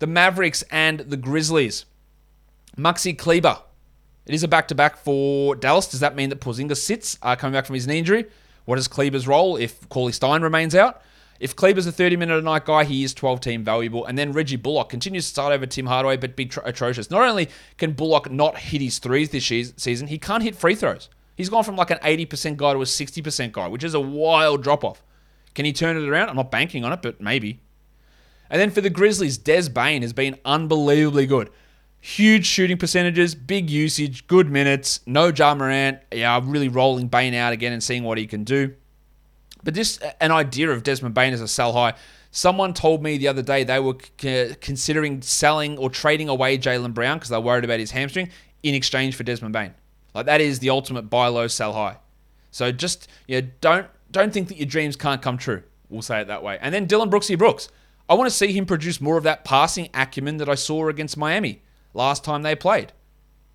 The 0.00 0.08
Mavericks 0.08 0.64
and 0.68 0.98
the 0.98 1.16
Grizzlies. 1.16 1.84
Maxi 2.76 3.16
Kleber. 3.16 3.58
It 4.26 4.34
is 4.34 4.42
a 4.42 4.48
back 4.48 4.66
to 4.68 4.74
back 4.74 4.96
for 4.96 5.54
Dallas. 5.54 5.86
Does 5.86 6.00
that 6.00 6.16
mean 6.16 6.30
that 6.30 6.40
Porzingis 6.40 6.78
sits 6.78 7.18
uh, 7.22 7.36
coming 7.36 7.52
back 7.52 7.66
from 7.66 7.74
his 7.74 7.86
knee 7.86 7.98
injury? 8.00 8.24
What 8.64 8.78
is 8.78 8.88
Kleber's 8.88 9.26
role 9.26 9.56
if 9.56 9.88
Cauley 9.88 10.12
Stein 10.12 10.42
remains 10.42 10.74
out? 10.74 11.02
If 11.40 11.56
Kleber's 11.56 11.86
a 11.86 11.92
30 11.92 12.16
minute 12.16 12.38
a 12.38 12.42
night 12.42 12.64
guy, 12.64 12.84
he 12.84 13.02
is 13.02 13.12
12 13.12 13.40
team 13.40 13.64
valuable. 13.64 14.04
And 14.06 14.16
then 14.16 14.32
Reggie 14.32 14.56
Bullock 14.56 14.88
continues 14.88 15.24
to 15.24 15.30
start 15.30 15.52
over 15.52 15.66
Tim 15.66 15.86
Hardaway, 15.86 16.16
but 16.16 16.36
be 16.36 16.46
tr- 16.46 16.60
atrocious. 16.64 17.10
Not 17.10 17.28
only 17.28 17.48
can 17.76 17.92
Bullock 17.92 18.30
not 18.30 18.56
hit 18.58 18.80
his 18.80 18.98
threes 18.98 19.30
this 19.30 19.72
season, 19.76 20.06
he 20.06 20.18
can't 20.18 20.42
hit 20.42 20.54
free 20.54 20.74
throws. 20.74 21.08
He's 21.36 21.48
gone 21.48 21.64
from 21.64 21.76
like 21.76 21.90
an 21.90 21.98
80% 21.98 22.56
guy 22.56 22.72
to 22.72 22.80
a 22.80 22.84
60% 22.84 23.52
guy, 23.52 23.66
which 23.66 23.82
is 23.82 23.94
a 23.94 24.00
wild 24.00 24.62
drop 24.62 24.84
off. 24.84 25.02
Can 25.54 25.64
he 25.64 25.72
turn 25.72 25.96
it 25.96 26.08
around? 26.08 26.28
I'm 26.28 26.36
not 26.36 26.50
banking 26.50 26.84
on 26.84 26.92
it, 26.92 27.02
but 27.02 27.20
maybe. 27.20 27.60
And 28.48 28.60
then 28.60 28.70
for 28.70 28.80
the 28.80 28.90
Grizzlies, 28.90 29.38
Des 29.38 29.68
Bane 29.68 30.02
has 30.02 30.12
been 30.12 30.38
unbelievably 30.44 31.26
good. 31.26 31.50
Huge 32.04 32.44
shooting 32.44 32.76
percentages, 32.76 33.34
big 33.34 33.70
usage, 33.70 34.26
good 34.26 34.50
minutes. 34.50 35.00
No 35.06 35.28
Ja 35.28 35.54
Morant. 35.54 36.00
Yeah, 36.12 36.38
really 36.44 36.68
rolling 36.68 37.08
Bane 37.08 37.32
out 37.32 37.54
again 37.54 37.72
and 37.72 37.82
seeing 37.82 38.04
what 38.04 38.18
he 38.18 38.26
can 38.26 38.44
do. 38.44 38.74
But 39.62 39.72
this, 39.72 39.98
an 40.20 40.30
idea 40.30 40.70
of 40.70 40.82
Desmond 40.82 41.14
Bane 41.14 41.32
as 41.32 41.40
a 41.40 41.48
sell 41.48 41.72
high. 41.72 41.94
Someone 42.30 42.74
told 42.74 43.02
me 43.02 43.16
the 43.16 43.28
other 43.28 43.40
day 43.40 43.64
they 43.64 43.80
were 43.80 43.94
considering 44.60 45.22
selling 45.22 45.78
or 45.78 45.88
trading 45.88 46.28
away 46.28 46.58
Jaylen 46.58 46.92
Brown 46.92 47.16
because 47.16 47.30
they're 47.30 47.40
worried 47.40 47.64
about 47.64 47.80
his 47.80 47.92
hamstring 47.92 48.28
in 48.62 48.74
exchange 48.74 49.16
for 49.16 49.22
Desmond 49.22 49.54
Bane. 49.54 49.72
Like 50.12 50.26
that 50.26 50.42
is 50.42 50.58
the 50.58 50.68
ultimate 50.68 51.08
buy 51.08 51.28
low, 51.28 51.46
sell 51.46 51.72
high. 51.72 51.96
So 52.50 52.70
just 52.70 53.08
know, 53.30 53.40
don't 53.62 53.86
don't 54.10 54.30
think 54.30 54.48
that 54.48 54.58
your 54.58 54.66
dreams 54.66 54.94
can't 54.94 55.22
come 55.22 55.38
true. 55.38 55.62
We'll 55.88 56.02
say 56.02 56.20
it 56.20 56.26
that 56.26 56.42
way. 56.42 56.58
And 56.60 56.74
then 56.74 56.86
Dylan 56.86 57.08
Brooksy 57.08 57.38
Brooks. 57.38 57.70
I 58.10 58.12
want 58.12 58.28
to 58.28 58.36
see 58.36 58.52
him 58.52 58.66
produce 58.66 59.00
more 59.00 59.16
of 59.16 59.24
that 59.24 59.46
passing 59.46 59.88
acumen 59.94 60.36
that 60.36 60.50
I 60.50 60.54
saw 60.54 60.88
against 60.88 61.16
Miami 61.16 61.62
last 61.94 62.24
time 62.24 62.42
they 62.42 62.54
played. 62.54 62.92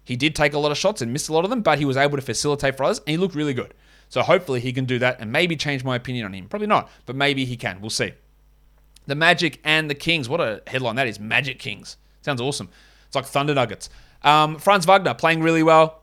He 0.03 0.15
did 0.15 0.36
take 0.36 0.53
a 0.53 0.60
lot 0.60 0.72
of 0.72 0.77
shots 0.77 1.01
and 1.01 1.13
missed 1.13 1.29
a 1.29 1.34
lot 1.34 1.43
of 1.43 1.51
them, 1.51 1.62
but 1.62 1.77
he 1.77 1.86
was 1.86 1.98
able 1.98 2.17
to 2.17 2.24
facilitate 2.24 2.75
for 2.75 2.86
others 2.86 3.00
and 3.00 3.10
he 3.10 3.17
looked 3.17 3.36
really 3.36 3.53
good. 3.53 3.74
So 4.10 4.24
hopefully 4.24 4.60
he 4.60 4.74
can 4.74 4.86
do 4.86 4.98
that 5.00 5.19
and 5.19 5.31
maybe 5.31 5.55
change 5.55 5.84
my 5.84 5.96
opinion 5.96 6.25
on 6.25 6.34
him. 6.34 6.48
Probably 6.48 6.67
not, 6.67 6.89
but 7.05 7.15
maybe 7.15 7.46
he 7.46 7.55
can. 7.55 7.79
We'll 7.79 7.91
see. 7.91 8.13
The 9.05 9.15
Magic 9.15 9.60
and 9.63 9.89
the 9.89 9.96
Kings. 9.96 10.27
What 10.27 10.41
a 10.41 10.63
headline 10.65 10.96
that 10.96 11.08
is. 11.08 11.19
Magic 11.19 11.60
Kings. 11.60 11.98
Sounds 12.22 12.41
awesome. 12.41 12.69
It's 13.05 13.15
like 13.15 13.25
Thunder 13.25 13.53
Nuggets. 13.53 13.89
Um, 14.24 14.58
Franz 14.58 14.86
Wagner 14.86 15.13
playing 15.13 15.41
really 15.41 15.63
well. 15.63 16.01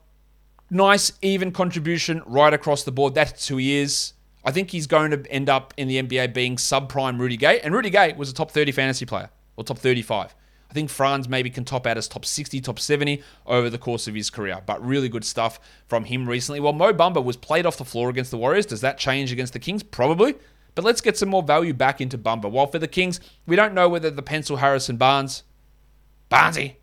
Nice, 0.71 1.13
even 1.23 1.53
contribution 1.53 2.23
right 2.27 2.53
across 2.53 2.85
the 2.85 2.93
board. 2.93 3.15
That's 3.15 3.49
who 3.49 3.57
he 3.57 3.77
is. 3.77 4.13
I 4.45 4.53
think 4.53 4.71
he's 4.71 4.87
going 4.87 5.11
to 5.11 5.31
end 5.31 5.49
up 5.49 5.75
in 5.77 5.89
the 5.89 6.03
NBA 6.03 6.33
being 6.33 6.57
subprime 6.57 7.19
Rudy 7.19 7.37
Gay. 7.37 7.61
And 7.61 7.75
Rudy 7.75 7.91
Gay 7.91 8.13
was 8.13 8.31
a 8.31 8.35
top 8.35 8.51
30 8.51 8.73
fantasy 8.73 9.05
player, 9.05 9.31
or 9.57 9.65
top 9.65 9.79
35. 9.79 10.35
I 10.71 10.75
think 10.75 10.91
Franz 10.91 11.29
maybe 11.29 11.51
can 11.51 11.65
top 11.65 11.87
out 11.87 11.97
as 11.97 12.09
top 12.09 12.25
60, 12.25 12.61
top 12.61 12.79
70 12.79 13.23
over 13.47 13.71
the 13.71 13.79
course 13.79 14.07
of 14.07 14.15
his 14.15 14.31
career. 14.31 14.61
But 14.65 14.85
really 14.85 15.09
good 15.09 15.25
stuff 15.25 15.61
from 15.89 16.05
him 16.05 16.29
recently. 16.29 16.61
Well, 16.61 16.73
Mo 16.73 16.93
Bamba 16.93 17.23
was 17.23 17.37
played 17.37 17.67
off 17.67 17.77
the 17.79 17.85
floor 17.85 18.11
against 18.11 18.31
the 18.31 18.39
Warriors. 18.39 18.67
Does 18.67 18.81
that 18.81 18.99
change 18.99 19.33
against 19.33 19.53
the 19.53 19.59
Kings? 19.59 19.83
Probably. 19.83 20.35
But 20.75 20.85
let's 20.85 21.01
get 21.01 21.17
some 21.17 21.31
more 21.31 21.43
value 21.43 21.73
back 21.73 22.01
into 22.01 22.19
Bamba. 22.19 22.51
While 22.51 22.67
for 22.67 22.79
the 22.79 22.89
Kings, 22.89 23.21
we 23.47 23.57
don't 23.57 23.75
know 23.75 23.89
whether 23.89 24.11
the 24.11 24.23
pencil 24.23 24.59
Harrison 24.59 24.97
Barnes, 24.97 25.43
Barnesy, 26.31 26.77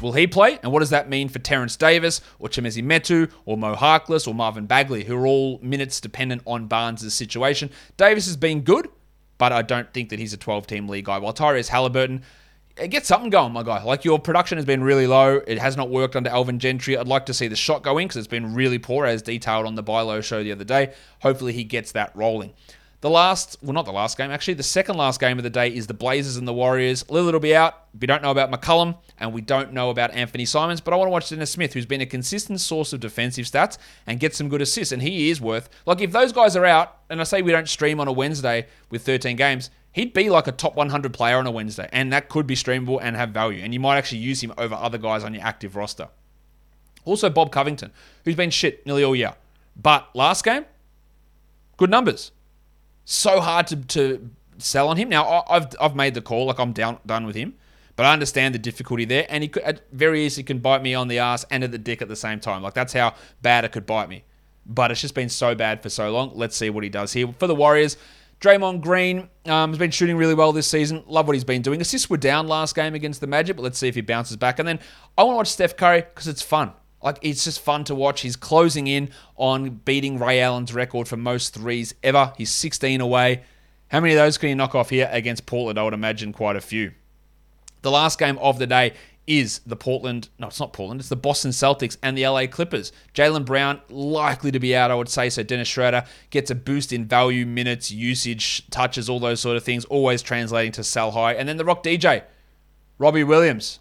Will 0.00 0.12
he 0.12 0.28
play? 0.28 0.60
And 0.62 0.70
what 0.70 0.78
does 0.78 0.90
that 0.90 1.08
mean 1.08 1.28
for 1.28 1.40
Terence 1.40 1.74
Davis 1.74 2.20
or 2.38 2.48
Chimezie 2.48 2.84
Metu 2.84 3.30
or 3.44 3.58
Mo 3.58 3.74
Harkless 3.74 4.28
or 4.28 4.34
Marvin 4.34 4.66
Bagley, 4.66 5.04
who 5.04 5.16
are 5.16 5.26
all 5.26 5.58
minutes 5.60 6.00
dependent 6.00 6.42
on 6.46 6.66
Barnes' 6.66 7.12
situation? 7.12 7.70
Davis 7.96 8.26
has 8.26 8.36
been 8.36 8.60
good, 8.60 8.88
but 9.38 9.52
I 9.52 9.62
don't 9.62 9.92
think 9.92 10.10
that 10.10 10.18
he's 10.18 10.32
a 10.32 10.36
12 10.36 10.66
team 10.66 10.88
league 10.88 11.06
guy. 11.06 11.18
While 11.18 11.32
Tyrese 11.32 11.68
Halliburton, 11.68 12.22
eh, 12.76 12.88
get 12.88 13.06
something 13.06 13.30
going, 13.30 13.52
my 13.52 13.62
guy. 13.62 13.82
Like 13.82 14.04
your 14.04 14.18
production 14.18 14.58
has 14.58 14.64
been 14.64 14.82
really 14.82 15.06
low. 15.06 15.40
It 15.46 15.58
has 15.58 15.76
not 15.76 15.88
worked 15.88 16.16
under 16.16 16.30
Alvin 16.30 16.58
Gentry. 16.58 16.98
I'd 16.98 17.08
like 17.08 17.26
to 17.26 17.34
see 17.34 17.48
the 17.48 17.56
shot 17.56 17.82
going 17.82 18.08
because 18.08 18.18
it's 18.18 18.26
been 18.26 18.54
really 18.54 18.78
poor, 18.78 19.06
as 19.06 19.22
detailed 19.22 19.66
on 19.66 19.76
the 19.76 19.82
buy 19.82 20.00
low 20.02 20.20
show 20.20 20.42
the 20.42 20.52
other 20.52 20.64
day. 20.64 20.92
Hopefully 21.22 21.52
he 21.52 21.64
gets 21.64 21.92
that 21.92 22.14
rolling. 22.14 22.52
The 23.00 23.10
last, 23.10 23.56
well, 23.62 23.74
not 23.74 23.84
the 23.84 23.92
last 23.92 24.18
game, 24.18 24.32
actually, 24.32 24.54
the 24.54 24.64
second 24.64 24.96
last 24.96 25.20
game 25.20 25.38
of 25.38 25.44
the 25.44 25.50
day 25.50 25.68
is 25.68 25.86
the 25.86 25.94
Blazers 25.94 26.36
and 26.36 26.48
the 26.48 26.52
Warriors. 26.52 27.04
Lillard 27.04 27.32
will 27.32 27.38
be 27.38 27.54
out. 27.54 27.84
We 27.98 28.08
don't 28.08 28.22
know 28.22 28.32
about 28.32 28.50
McCollum, 28.50 28.96
and 29.18 29.32
we 29.32 29.40
don't 29.40 29.72
know 29.72 29.90
about 29.90 30.10
Anthony 30.10 30.44
Simons, 30.44 30.80
but 30.80 30.92
I 30.92 30.96
want 30.96 31.06
to 31.06 31.12
watch 31.12 31.30
Dennis 31.30 31.52
Smith, 31.52 31.74
who's 31.74 31.86
been 31.86 32.00
a 32.00 32.06
consistent 32.06 32.60
source 32.60 32.92
of 32.92 32.98
defensive 32.98 33.46
stats 33.46 33.78
and 34.08 34.18
get 34.18 34.34
some 34.34 34.48
good 34.48 34.60
assists, 34.60 34.90
and 34.90 35.00
he 35.00 35.30
is 35.30 35.40
worth, 35.40 35.68
like, 35.86 36.00
if 36.00 36.10
those 36.10 36.32
guys 36.32 36.56
are 36.56 36.64
out, 36.64 36.98
and 37.08 37.20
I 37.20 37.24
say 37.24 37.40
we 37.40 37.52
don't 37.52 37.68
stream 37.68 38.00
on 38.00 38.08
a 38.08 38.12
Wednesday 38.12 38.66
with 38.90 39.02
13 39.02 39.36
games, 39.36 39.70
he'd 39.92 40.12
be 40.12 40.28
like 40.28 40.48
a 40.48 40.52
top 40.52 40.74
100 40.74 41.14
player 41.14 41.36
on 41.36 41.46
a 41.46 41.52
Wednesday, 41.52 41.88
and 41.92 42.12
that 42.12 42.28
could 42.28 42.48
be 42.48 42.56
streamable 42.56 42.98
and 43.00 43.14
have 43.14 43.30
value, 43.30 43.62
and 43.62 43.72
you 43.72 43.78
might 43.78 43.96
actually 43.96 44.18
use 44.18 44.42
him 44.42 44.52
over 44.58 44.74
other 44.74 44.98
guys 44.98 45.22
on 45.22 45.34
your 45.34 45.44
active 45.44 45.76
roster. 45.76 46.08
Also, 47.04 47.30
Bob 47.30 47.52
Covington, 47.52 47.92
who's 48.24 48.34
been 48.34 48.50
shit 48.50 48.84
nearly 48.84 49.04
all 49.04 49.14
year, 49.14 49.34
but 49.80 50.08
last 50.16 50.44
game, 50.44 50.64
good 51.76 51.90
numbers 51.90 52.32
so 53.10 53.40
hard 53.40 53.66
to, 53.68 53.76
to 53.76 54.30
sell 54.58 54.88
on 54.88 54.98
him. 54.98 55.08
Now 55.08 55.44
I've 55.48 55.68
I've 55.80 55.96
made 55.96 56.12
the 56.12 56.20
call, 56.20 56.46
like 56.46 56.58
I'm 56.60 56.72
down 56.72 56.98
done 57.06 57.24
with 57.24 57.36
him, 57.36 57.54
but 57.96 58.04
I 58.04 58.12
understand 58.12 58.54
the 58.54 58.58
difficulty 58.58 59.06
there, 59.06 59.26
and 59.30 59.42
he 59.42 59.48
could 59.48 59.80
very 59.92 60.26
easily 60.26 60.44
can 60.44 60.58
bite 60.58 60.82
me 60.82 60.94
on 60.94 61.08
the 61.08 61.18
ass 61.18 61.44
and 61.50 61.64
at 61.64 61.72
the 61.72 61.78
dick 61.78 62.02
at 62.02 62.08
the 62.08 62.16
same 62.16 62.38
time. 62.38 62.62
Like 62.62 62.74
that's 62.74 62.92
how 62.92 63.14
bad 63.40 63.64
it 63.64 63.72
could 63.72 63.86
bite 63.86 64.10
me. 64.10 64.24
But 64.66 64.90
it's 64.90 65.00
just 65.00 65.14
been 65.14 65.30
so 65.30 65.54
bad 65.54 65.82
for 65.82 65.88
so 65.88 66.10
long. 66.12 66.32
Let's 66.34 66.54
see 66.54 66.68
what 66.68 66.84
he 66.84 66.90
does 66.90 67.14
here 67.14 67.32
for 67.38 67.46
the 67.46 67.54
Warriors. 67.54 67.96
Draymond 68.42 68.82
Green 68.82 69.30
um, 69.46 69.70
has 69.70 69.78
been 69.78 69.90
shooting 69.90 70.18
really 70.18 70.34
well 70.34 70.52
this 70.52 70.68
season. 70.68 71.02
Love 71.06 71.26
what 71.26 71.34
he's 71.34 71.44
been 71.44 71.62
doing. 71.62 71.80
Assists 71.80 72.10
were 72.10 72.18
down 72.18 72.46
last 72.46 72.74
game 72.74 72.94
against 72.94 73.22
the 73.22 73.26
Magic, 73.26 73.56
but 73.56 73.62
let's 73.62 73.78
see 73.78 73.88
if 73.88 73.94
he 73.94 74.02
bounces 74.02 74.36
back. 74.36 74.58
And 74.58 74.68
then 74.68 74.78
I 75.16 75.24
want 75.24 75.34
to 75.34 75.36
watch 75.38 75.48
Steph 75.48 75.76
Curry 75.76 76.02
because 76.02 76.28
it's 76.28 76.42
fun. 76.42 76.72
Like 77.02 77.18
it's 77.22 77.44
just 77.44 77.60
fun 77.60 77.84
to 77.84 77.94
watch. 77.94 78.22
He's 78.22 78.36
closing 78.36 78.86
in 78.86 79.10
on 79.36 79.70
beating 79.84 80.18
Ray 80.18 80.40
Allen's 80.40 80.74
record 80.74 81.08
for 81.08 81.16
most 81.16 81.54
threes 81.54 81.94
ever. 82.02 82.32
He's 82.36 82.50
16 82.50 83.00
away. 83.00 83.42
How 83.88 84.00
many 84.00 84.14
of 84.14 84.18
those 84.18 84.36
can 84.36 84.50
he 84.50 84.54
knock 84.54 84.74
off 84.74 84.90
here 84.90 85.08
against 85.12 85.46
Portland? 85.46 85.78
I 85.78 85.84
would 85.84 85.94
imagine 85.94 86.32
quite 86.32 86.56
a 86.56 86.60
few. 86.60 86.92
The 87.82 87.90
last 87.90 88.18
game 88.18 88.38
of 88.38 88.58
the 88.58 88.66
day 88.66 88.94
is 89.28 89.60
the 89.66 89.76
Portland, 89.76 90.30
no, 90.38 90.46
it's 90.46 90.58
not 90.58 90.72
Portland, 90.72 91.00
it's 91.00 91.10
the 91.10 91.16
Boston 91.16 91.50
Celtics 91.50 91.98
and 92.02 92.16
the 92.16 92.26
LA 92.26 92.46
Clippers. 92.46 92.92
Jaylen 93.14 93.44
Brown 93.44 93.80
likely 93.90 94.50
to 94.50 94.58
be 94.58 94.74
out, 94.74 94.90
I 94.90 94.94
would 94.94 95.10
say. 95.10 95.28
So 95.28 95.42
Dennis 95.42 95.68
Schroeder 95.68 96.04
gets 96.30 96.50
a 96.50 96.54
boost 96.54 96.94
in 96.94 97.04
value, 97.04 97.44
minutes, 97.44 97.90
usage, 97.90 98.68
touches, 98.70 99.08
all 99.08 99.20
those 99.20 99.40
sort 99.40 99.56
of 99.56 99.64
things, 99.64 99.84
always 99.84 100.22
translating 100.22 100.72
to 100.72 100.82
sell 100.82 101.10
high. 101.10 101.34
And 101.34 101.46
then 101.46 101.58
the 101.58 101.64
Rock 101.64 101.84
DJ, 101.84 102.22
Robbie 102.98 103.24
Williams. 103.24 103.80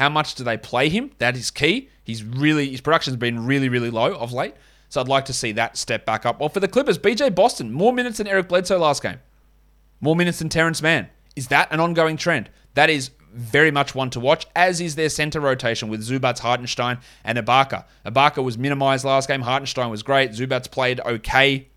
How 0.00 0.08
much 0.08 0.34
do 0.34 0.44
they 0.44 0.56
play 0.56 0.88
him? 0.88 1.10
That 1.18 1.36
is 1.36 1.50
key. 1.50 1.90
He's 2.02 2.24
really 2.24 2.70
his 2.70 2.80
production's 2.80 3.18
been 3.18 3.44
really 3.44 3.68
really 3.68 3.90
low 3.90 4.14
of 4.14 4.32
late. 4.32 4.54
So 4.88 4.98
I'd 4.98 5.08
like 5.08 5.26
to 5.26 5.34
see 5.34 5.52
that 5.52 5.76
step 5.76 6.06
back 6.06 6.24
up. 6.24 6.40
Well, 6.40 6.48
for 6.48 6.58
the 6.58 6.68
Clippers, 6.68 6.96
BJ 6.96 7.34
Boston, 7.34 7.70
more 7.70 7.92
minutes 7.92 8.16
than 8.16 8.26
Eric 8.26 8.48
Bledsoe 8.48 8.78
last 8.78 9.02
game. 9.02 9.18
More 10.00 10.16
minutes 10.16 10.38
than 10.38 10.48
Terance 10.48 10.80
Mann. 10.80 11.10
Is 11.36 11.48
that 11.48 11.70
an 11.70 11.80
ongoing 11.80 12.16
trend? 12.16 12.48
That 12.72 12.88
is 12.88 13.10
very 13.34 13.70
much 13.70 13.94
one 13.94 14.08
to 14.10 14.20
watch, 14.20 14.46
as 14.56 14.80
is 14.80 14.94
their 14.94 15.10
center 15.10 15.38
rotation 15.38 15.90
with 15.90 16.00
Zubac, 16.00 16.38
Hartenstein, 16.38 16.98
and 17.22 17.36
Ibaka. 17.36 17.84
Ibaka 18.06 18.42
was 18.42 18.56
minimized 18.56 19.04
last 19.04 19.28
game. 19.28 19.42
Hartenstein 19.42 19.90
was 19.90 20.02
great. 20.02 20.30
Zubac 20.30 20.70
played 20.70 21.00
okay. 21.00 21.68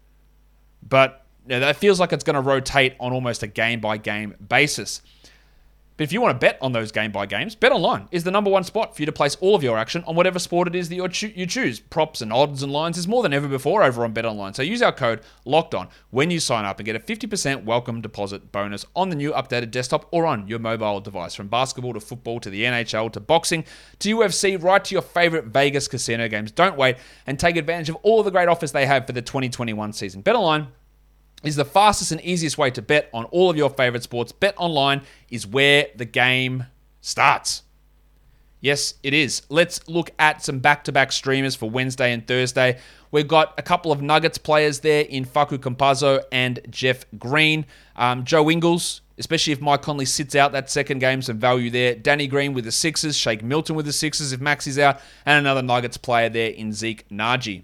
But 0.81 1.25
you 1.45 1.49
know, 1.49 1.59
that 1.59 1.75
feels 1.75 1.99
like 1.99 2.13
it's 2.13 2.23
going 2.23 2.35
to 2.35 2.41
rotate 2.41 2.95
on 3.01 3.11
almost 3.11 3.43
a 3.43 3.47
game 3.47 3.81
by 3.81 3.97
game 3.97 4.33
basis. 4.47 5.01
But 5.95 6.05
if 6.05 6.11
you 6.11 6.21
want 6.21 6.33
to 6.33 6.43
bet 6.43 6.57
on 6.59 6.71
those 6.71 6.91
game 6.91 7.11
by 7.11 7.27
games, 7.27 7.53
Bet 7.53 7.71
Online 7.71 8.07
is 8.11 8.23
the 8.23 8.31
number 8.31 8.49
one 8.49 8.63
spot 8.63 8.95
for 8.95 9.01
you 9.01 9.05
to 9.05 9.11
place 9.11 9.35
all 9.41 9.53
of 9.53 9.61
your 9.61 9.77
action 9.77 10.03
on 10.07 10.15
whatever 10.15 10.39
sport 10.39 10.67
it 10.67 10.75
is 10.75 10.89
that 10.89 10.95
you 10.95 11.45
choose. 11.45 11.79
Props 11.79 12.21
and 12.21 12.33
odds 12.33 12.63
and 12.63 12.71
lines 12.71 12.97
is 12.97 13.07
more 13.07 13.21
than 13.21 13.31
ever 13.31 13.47
before 13.47 13.83
over 13.83 14.03
on 14.03 14.11
Bet 14.11 14.25
Online. 14.25 14.55
So 14.55 14.63
use 14.63 14.81
our 14.81 14.91
code 14.91 15.21
Locked 15.45 15.75
On 15.75 15.87
when 16.09 16.31
you 16.31 16.39
sign 16.39 16.65
up 16.65 16.79
and 16.79 16.85
get 16.85 16.95
a 16.95 16.99
50% 16.99 17.63
welcome 17.63 18.01
deposit 18.01 18.51
bonus 18.51 18.85
on 18.95 19.09
the 19.09 19.15
new 19.15 19.31
updated 19.33 19.69
desktop 19.69 20.07
or 20.11 20.25
on 20.25 20.47
your 20.47 20.59
mobile 20.59 20.99
device. 20.99 21.35
From 21.35 21.47
basketball 21.47 21.93
to 21.93 21.99
football 21.99 22.39
to 22.39 22.49
the 22.49 22.63
NHL 22.63 23.11
to 23.13 23.19
boxing 23.19 23.63
to 23.99 24.17
UFC, 24.17 24.61
right 24.61 24.83
to 24.83 24.95
your 24.95 25.03
favorite 25.03 25.45
Vegas 25.45 25.87
casino 25.87 26.27
games. 26.27 26.51
Don't 26.51 26.75
wait 26.75 26.97
and 27.27 27.39
take 27.39 27.55
advantage 27.55 27.89
of 27.89 27.97
all 27.97 28.23
the 28.23 28.31
great 28.31 28.47
offers 28.47 28.71
they 28.71 28.87
have 28.87 29.05
for 29.05 29.13
the 29.13 29.21
2021 29.21 29.93
season. 29.93 30.21
Bet 30.21 30.35
Online 30.35 30.67
is 31.43 31.55
the 31.55 31.65
fastest 31.65 32.11
and 32.11 32.21
easiest 32.21 32.57
way 32.57 32.71
to 32.71 32.81
bet 32.81 33.09
on 33.13 33.25
all 33.25 33.49
of 33.49 33.57
your 33.57 33.69
favorite 33.69 34.03
sports. 34.03 34.31
Bet 34.31 34.55
online 34.57 35.01
is 35.29 35.45
where 35.45 35.87
the 35.95 36.05
game 36.05 36.65
starts. 37.01 37.63
Yes, 38.63 38.93
it 39.03 39.13
is. 39.13 39.41
Let's 39.49 39.85
look 39.89 40.11
at 40.17 40.41
some 40.41 40.59
back 40.59 40.85
to 40.85 40.93
back 40.93 41.11
streamers 41.11 41.53
for 41.53 41.69
Wednesday 41.69 42.13
and 42.13 42.25
Thursday. 42.25 42.79
We've 43.11 43.27
got 43.27 43.53
a 43.57 43.61
couple 43.61 43.91
of 43.91 44.01
Nuggets 44.01 44.37
players 44.37 44.79
there 44.79 45.01
in 45.01 45.25
Facu 45.25 45.57
Campazzo 45.57 46.23
and 46.31 46.61
Jeff 46.69 47.03
Green. 47.19 47.65
Um, 47.97 48.23
Joe 48.23 48.49
Ingles, 48.49 49.01
especially 49.17 49.51
if 49.51 49.59
Mike 49.59 49.81
Conley 49.81 50.05
sits 50.05 50.33
out 50.33 50.53
that 50.53 50.69
second 50.69 50.99
game, 50.99 51.21
some 51.21 51.39
value 51.39 51.69
there. 51.69 51.93
Danny 51.93 52.25
Green 52.25 52.53
with 52.53 52.63
the 52.63 52.71
Sixers, 52.71 53.17
Shake 53.17 53.43
Milton 53.43 53.75
with 53.75 53.85
the 53.85 53.91
Sixers 53.91 54.31
if 54.31 54.39
Max 54.39 54.65
is 54.65 54.79
out, 54.79 55.01
and 55.25 55.37
another 55.39 55.61
Nuggets 55.61 55.97
player 55.97 56.29
there 56.29 56.51
in 56.51 56.71
Zeke 56.71 57.05
Nnaji. 57.09 57.63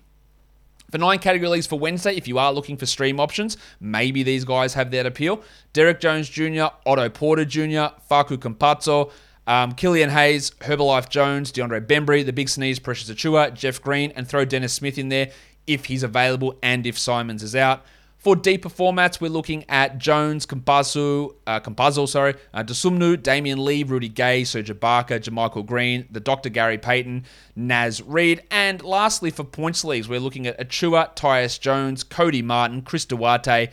For 0.92 0.98
nine 0.98 1.20
category 1.20 1.50
leagues 1.50 1.68
for 1.68 1.78
Wednesday, 1.80 2.16
if 2.16 2.28
you 2.28 2.38
are 2.38 2.52
looking 2.52 2.78
for 2.78 2.86
stream 2.86 3.20
options, 3.20 3.58
maybe 3.80 4.24
these 4.24 4.46
guys 4.46 4.74
have 4.74 4.92
that 4.92 5.06
appeal. 5.06 5.42
Derrick 5.74 6.00
Jones 6.00 6.30
Jr., 6.30 6.68
Otto 6.86 7.10
Porter 7.10 7.46
Jr., 7.46 7.94
Facu 8.10 8.38
Campazzo, 8.38 9.12
um, 9.46 9.74
Killian 9.74 10.10
Hayes, 10.10 10.52
Herbalife 10.62 11.10
Jones, 11.10 11.52
DeAndre 11.52 11.86
Bembry, 11.86 12.26
the 12.26 12.34
big 12.34 12.50
sneeze, 12.50 12.80
Precious 12.80 13.10
Achiuwa, 13.10 13.54
Jeff 13.54 13.82
Green, 13.82 14.12
and 14.16 14.28
throw 14.28 14.46
Dennis 14.46 14.74
Smith 14.74 14.98
in 14.98 15.10
there 15.10 15.32
if 15.66 15.86
he's 15.86 16.04
available 16.04 16.58
and 16.62 16.86
if 16.86 16.98
Simons 16.98 17.44
is 17.44 17.56
out. 17.56 17.84
For 18.20 18.36
deeper 18.36 18.68
formats, 18.68 19.22
we're 19.22 19.30
looking 19.30 19.64
at 19.70 19.98
Jones, 19.98 20.46
Campazzo, 20.46 21.36
uh, 21.48 22.06
sorry, 22.06 22.36
uh, 22.54 22.64
Dosunmu, 22.64 23.16
Damion 23.16 23.64
Lee, 23.64 23.84
Rudy 23.84 24.10
Gay, 24.10 24.44
Serge 24.44 24.70
Ibaka, 24.70 25.22
JaMychal 25.22 25.66
Green, 25.66 26.06
the 26.12 26.20
Dr. 26.20 26.50
Gary 26.50 26.78
Payton, 26.78 27.24
Naz 27.56 28.02
Reid, 28.02 28.44
and 28.52 28.84
lastly 28.84 29.32
for 29.32 29.46
points 29.46 29.86
leagues, 29.86 30.10
we're 30.10 30.20
looking 30.20 30.48
at 30.48 30.60
Achiuwa, 30.60 31.16
Tyus 31.16 31.58
Jones, 31.58 32.04
Cody 32.04 32.42
Martin, 32.42 32.82
Chris 32.82 33.06
Duarte, 33.06 33.70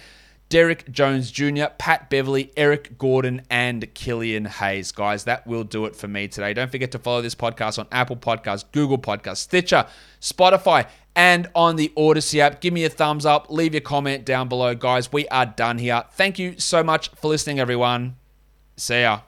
Derrick 0.48 0.92
Jones 0.92 1.32
Jr., 1.32 1.64
Pat 1.76 2.08
Beverley, 2.08 2.52
Eric 2.56 2.96
Gordon, 2.98 3.42
and 3.50 3.92
Killian 3.94 4.44
Hayes. 4.44 4.92
Guys, 4.92 5.24
that 5.24 5.44
will 5.48 5.64
do 5.64 5.86
it 5.86 5.96
for 5.96 6.06
me 6.06 6.28
today. 6.28 6.54
Don't 6.54 6.70
forget 6.70 6.92
to 6.92 7.00
follow 7.00 7.20
this 7.20 7.34
podcast 7.34 7.80
on 7.80 7.88
Apple 7.90 8.16
Podcasts, 8.16 8.64
Google 8.70 8.98
Podcasts, 8.98 9.38
Stitcher, 9.38 9.86
Spotify, 10.20 10.86
and 11.16 11.48
on 11.54 11.76
the 11.76 11.90
Odyssey 11.96 12.40
app. 12.40 12.60
Give 12.60 12.72
me 12.72 12.84
a 12.84 12.90
thumbs 12.90 13.26
up, 13.26 13.50
leave 13.50 13.74
your 13.74 13.80
comment 13.80 14.24
down 14.24 14.48
below, 14.48 14.74
guys. 14.74 15.12
We 15.12 15.26
are 15.28 15.46
done 15.46 15.78
here. 15.78 16.04
Thank 16.12 16.38
you 16.38 16.58
so 16.58 16.84
much 16.84 17.08
for 17.08 17.28
listening, 17.28 17.58
everyone. 17.58 18.16
See 18.76 19.00
ya. 19.00 19.20